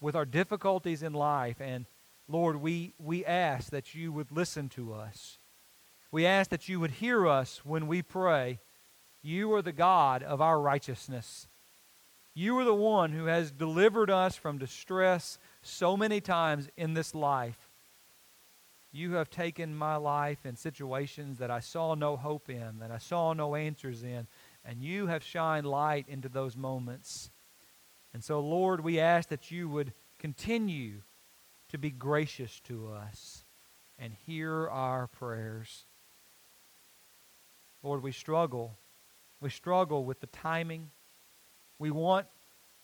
with 0.00 0.16
our 0.16 0.24
difficulties 0.24 1.02
in 1.02 1.12
life. 1.12 1.60
And 1.60 1.86
Lord, 2.28 2.56
we, 2.56 2.94
we 2.98 3.24
ask 3.24 3.70
that 3.70 3.94
you 3.94 4.12
would 4.12 4.32
listen 4.32 4.68
to 4.70 4.92
us. 4.92 5.38
We 6.10 6.26
ask 6.26 6.50
that 6.50 6.68
you 6.68 6.80
would 6.80 6.92
hear 6.92 7.26
us 7.26 7.64
when 7.64 7.86
we 7.86 8.02
pray. 8.02 8.60
You 9.22 9.52
are 9.54 9.62
the 9.62 9.72
God 9.72 10.22
of 10.22 10.40
our 10.40 10.60
righteousness. 10.60 11.48
You 12.34 12.58
are 12.58 12.64
the 12.64 12.74
one 12.74 13.12
who 13.12 13.26
has 13.26 13.52
delivered 13.52 14.10
us 14.10 14.36
from 14.36 14.58
distress 14.58 15.38
so 15.62 15.96
many 15.96 16.20
times 16.20 16.68
in 16.76 16.94
this 16.94 17.14
life. 17.14 17.68
You 18.92 19.14
have 19.14 19.30
taken 19.30 19.74
my 19.74 19.96
life 19.96 20.44
in 20.44 20.56
situations 20.56 21.38
that 21.38 21.50
I 21.50 21.60
saw 21.60 21.94
no 21.94 22.16
hope 22.16 22.48
in, 22.48 22.78
that 22.80 22.90
I 22.90 22.98
saw 22.98 23.32
no 23.32 23.54
answers 23.54 24.02
in, 24.02 24.26
and 24.64 24.82
you 24.82 25.06
have 25.06 25.22
shined 25.22 25.66
light 25.66 26.06
into 26.08 26.28
those 26.28 26.56
moments. 26.56 27.30
And 28.12 28.22
so, 28.22 28.40
Lord, 28.40 28.82
we 28.82 29.00
ask 29.00 29.28
that 29.28 29.50
you 29.50 29.68
would 29.68 29.92
continue 30.18 31.02
to 31.68 31.78
be 31.78 31.90
gracious 31.90 32.60
to 32.60 32.88
us 32.92 33.44
and 33.98 34.12
hear 34.26 34.68
our 34.68 35.06
prayers. 35.06 35.86
Lord, 37.82 38.02
we 38.02 38.12
struggle. 38.12 38.78
We 39.40 39.50
struggle 39.50 40.04
with 40.04 40.20
the 40.20 40.28
timing. 40.28 40.90
We 41.78 41.90
want, 41.90 42.26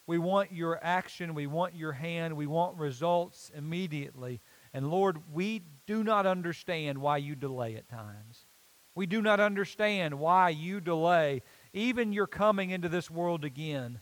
we 0.06 0.18
want 0.18 0.52
your 0.52 0.78
action. 0.82 1.34
We 1.34 1.46
want 1.46 1.74
your 1.74 1.92
hand. 1.92 2.36
We 2.36 2.46
want 2.46 2.76
results 2.76 3.50
immediately. 3.54 4.40
And 4.74 4.90
Lord, 4.90 5.18
we 5.32 5.62
do 5.86 6.04
not 6.04 6.26
understand 6.26 6.98
why 6.98 7.16
you 7.18 7.34
delay 7.34 7.76
at 7.76 7.88
times. 7.88 8.44
We 8.94 9.06
do 9.06 9.22
not 9.22 9.40
understand 9.40 10.18
why 10.18 10.50
you 10.50 10.80
delay 10.80 11.42
even 11.72 12.12
your 12.12 12.26
coming 12.26 12.70
into 12.70 12.88
this 12.88 13.10
world 13.10 13.44
again. 13.44 14.00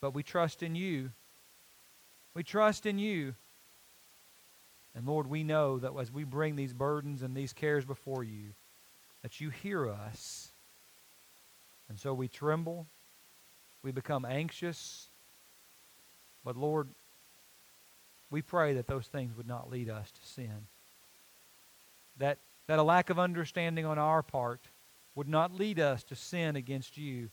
But 0.00 0.14
we 0.14 0.22
trust 0.22 0.62
in 0.62 0.74
you. 0.74 1.10
We 2.34 2.42
trust 2.42 2.86
in 2.86 2.98
you. 2.98 3.34
And 4.94 5.06
Lord, 5.06 5.28
we 5.28 5.42
know 5.42 5.78
that 5.78 5.92
as 5.98 6.12
we 6.12 6.24
bring 6.24 6.56
these 6.56 6.72
burdens 6.72 7.22
and 7.22 7.34
these 7.34 7.52
cares 7.52 7.84
before 7.84 8.22
you, 8.22 8.50
that 9.22 9.40
you 9.40 9.50
hear 9.50 9.88
us. 9.88 10.50
And 11.88 11.98
so 11.98 12.14
we 12.14 12.28
tremble. 12.28 12.86
We 13.82 13.92
become 13.92 14.24
anxious. 14.24 15.08
But 16.44 16.56
Lord, 16.56 16.88
we 18.30 18.42
pray 18.42 18.74
that 18.74 18.86
those 18.86 19.06
things 19.06 19.36
would 19.36 19.48
not 19.48 19.70
lead 19.70 19.88
us 19.88 20.10
to 20.10 20.26
sin. 20.26 20.66
That, 22.18 22.38
that 22.66 22.78
a 22.78 22.82
lack 22.82 23.10
of 23.10 23.18
understanding 23.18 23.84
on 23.86 23.98
our 23.98 24.22
part 24.22 24.60
would 25.14 25.28
not 25.28 25.54
lead 25.54 25.78
us 25.78 26.02
to 26.04 26.16
sin 26.16 26.56
against 26.56 26.96
you. 26.96 27.30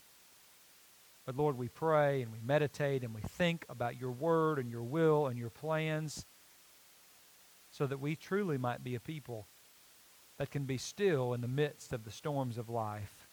But 1.24 1.36
Lord, 1.36 1.56
we 1.56 1.68
pray 1.68 2.22
and 2.22 2.32
we 2.32 2.38
meditate 2.42 3.02
and 3.02 3.14
we 3.14 3.20
think 3.20 3.64
about 3.68 4.00
your 4.00 4.10
word 4.10 4.58
and 4.58 4.70
your 4.70 4.82
will 4.82 5.26
and 5.26 5.38
your 5.38 5.50
plans 5.50 6.24
so 7.70 7.86
that 7.86 8.00
we 8.00 8.16
truly 8.16 8.58
might 8.58 8.84
be 8.84 8.94
a 8.94 9.00
people 9.00 9.46
that 10.38 10.50
can 10.50 10.64
be 10.64 10.78
still 10.78 11.32
in 11.32 11.40
the 11.40 11.48
midst 11.48 11.92
of 11.92 12.04
the 12.04 12.10
storms 12.10 12.58
of 12.58 12.68
life 12.68 13.28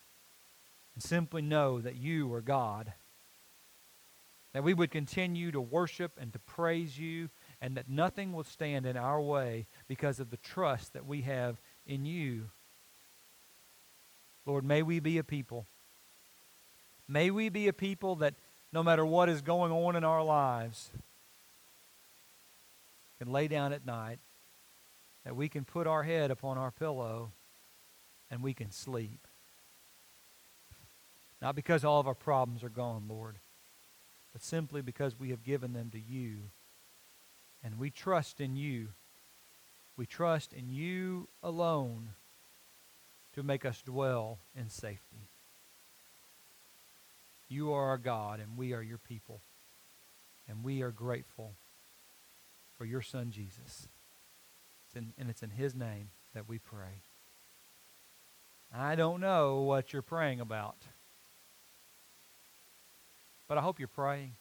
and 0.94 1.04
simply 1.04 1.42
know 1.42 1.82
that 1.82 1.96
you 1.96 2.32
are 2.34 2.42
God. 2.42 2.94
That 4.54 4.64
we 4.64 4.74
would 4.74 4.92
continue 4.92 5.52
to 5.52 5.62
worship 5.62 6.14
and 6.20 6.34
to 6.34 6.40
praise 6.40 6.98
you 6.98 7.30
and 7.62 7.78
that 7.78 7.90
nothing 7.90 8.34
will 8.34 8.44
stand 8.44 8.86
in 8.86 8.98
our 8.98 9.22
way 9.22 9.68
because 9.88 10.20
of 10.20 10.30
the 10.30 10.38
trust 10.38 10.94
that 10.94 11.06
we 11.06 11.22
have 11.22 11.58
in 11.86 12.06
you. 12.06 12.50
Lord, 14.50 14.66
may 14.66 14.82
we 14.82 15.00
be 15.00 15.20
a 15.20 15.24
people. 15.24 15.68
May 17.08 17.30
we 17.30 17.50
be 17.50 17.68
a 17.68 17.74
people 17.74 18.16
that 18.16 18.34
no 18.74 18.82
matter 18.82 19.06
what 19.06 19.30
is 19.30 19.44
going 19.44 19.72
on 19.72 19.96
in 19.96 20.04
our 20.04 20.24
lives, 20.24 20.90
can 23.20 23.32
lay 23.32 23.48
down 23.48 23.74
at 23.74 23.86
night, 23.86 24.18
that 25.24 25.36
we 25.36 25.50
can 25.50 25.66
put 25.66 25.86
our 25.86 26.02
head 26.02 26.32
upon 26.32 26.58
our 26.58 26.72
pillow 26.72 27.30
and 28.32 28.42
we 28.42 28.56
can 28.56 28.72
sleep. 28.72 29.28
Not 31.44 31.56
because 31.56 31.86
all 31.86 32.00
of 32.00 32.08
our 32.08 32.16
problems 32.16 32.64
are 32.64 32.70
gone, 32.70 33.04
Lord, 33.08 33.36
but 34.34 34.42
simply 34.42 34.82
because 34.82 35.20
we 35.20 35.30
have 35.30 35.44
given 35.44 35.74
them 35.74 35.92
to 35.92 36.00
you 36.00 36.38
and 37.64 37.78
we 37.78 37.92
trust 37.92 38.42
in 38.42 38.56
you. 38.56 38.88
We 39.96 40.08
trust 40.08 40.54
in 40.54 40.70
you 40.70 41.28
alone 41.44 42.14
to 43.40 43.46
make 43.46 43.64
us 43.64 43.82
dwell 43.82 44.38
in 44.54 44.70
safety. 44.70 45.30
You 47.48 47.72
are 47.72 47.86
our 47.86 47.98
God, 47.98 48.42
and 48.42 48.58
we 48.58 48.74
are 48.74 48.82
your 48.82 48.98
people. 48.98 49.40
And 50.50 50.62
we 50.62 50.82
are 50.82 50.92
grateful 50.92 51.54
for 52.78 52.84
your 52.84 53.02
Son, 53.02 53.32
Jesus. 53.32 53.88
It's 54.86 54.96
in, 54.96 55.14
and 55.18 55.30
it's 55.30 55.42
in 55.42 55.52
his 55.52 55.74
name 55.74 56.10
that 56.34 56.50
we 56.50 56.58
pray. 56.58 57.02
I 58.76 58.96
don't 58.96 59.22
know 59.22 59.62
what 59.62 59.94
you're 59.94 60.02
praying 60.02 60.42
about, 60.42 60.76
but 63.48 63.58
I 63.58 63.62
hope 63.62 63.80
you're 63.80 63.88
praying. 63.88 64.34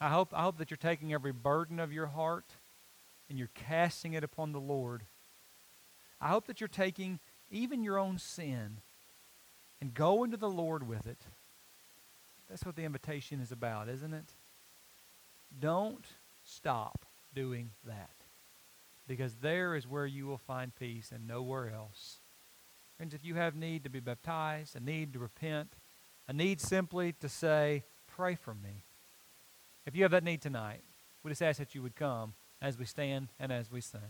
I 0.00 0.10
hope, 0.10 0.34
I 0.34 0.42
hope 0.42 0.58
that 0.58 0.70
you're 0.70 0.76
taking 0.76 1.14
every 1.14 1.32
burden 1.32 1.80
of 1.80 1.92
your 1.92 2.06
heart 2.06 2.44
and 3.30 3.38
you're 3.38 3.50
casting 3.54 4.12
it 4.12 4.22
upon 4.22 4.52
the 4.52 4.60
Lord. 4.60 5.02
I 6.22 6.28
hope 6.28 6.46
that 6.46 6.60
you're 6.60 6.68
taking 6.68 7.18
even 7.50 7.82
your 7.82 7.98
own 7.98 8.18
sin 8.18 8.78
and 9.80 9.92
going 9.92 10.30
to 10.30 10.36
the 10.36 10.48
Lord 10.48 10.86
with 10.86 11.06
it. 11.06 11.20
That's 12.48 12.64
what 12.64 12.76
the 12.76 12.84
invitation 12.84 13.40
is 13.40 13.50
about, 13.50 13.88
isn't 13.88 14.14
it? 14.14 14.32
Don't 15.58 16.06
stop 16.44 17.04
doing 17.34 17.70
that 17.84 18.10
because 19.08 19.34
there 19.36 19.74
is 19.74 19.86
where 19.86 20.06
you 20.06 20.26
will 20.26 20.38
find 20.38 20.74
peace 20.74 21.10
and 21.12 21.26
nowhere 21.26 21.70
else. 21.74 22.20
Friends, 22.96 23.12
if 23.12 23.24
you 23.24 23.34
have 23.34 23.56
need 23.56 23.84
to 23.84 23.90
be 23.90 24.00
baptized, 24.00 24.76
a 24.76 24.80
need 24.80 25.12
to 25.14 25.18
repent, 25.18 25.74
a 26.28 26.32
need 26.32 26.60
simply 26.60 27.12
to 27.20 27.28
say, 27.28 27.82
pray 28.06 28.34
for 28.34 28.54
me 28.54 28.84
if 29.86 29.96
you 29.96 30.02
have 30.02 30.12
that 30.12 30.24
need 30.24 30.40
tonight, 30.40 30.82
we 31.22 31.30
just 31.30 31.42
ask 31.42 31.58
that 31.58 31.74
you 31.74 31.82
would 31.82 31.96
come 31.96 32.34
as 32.60 32.78
we 32.78 32.84
stand 32.84 33.28
and 33.38 33.52
as 33.52 33.70
we 33.70 33.80
sing. 33.80 34.00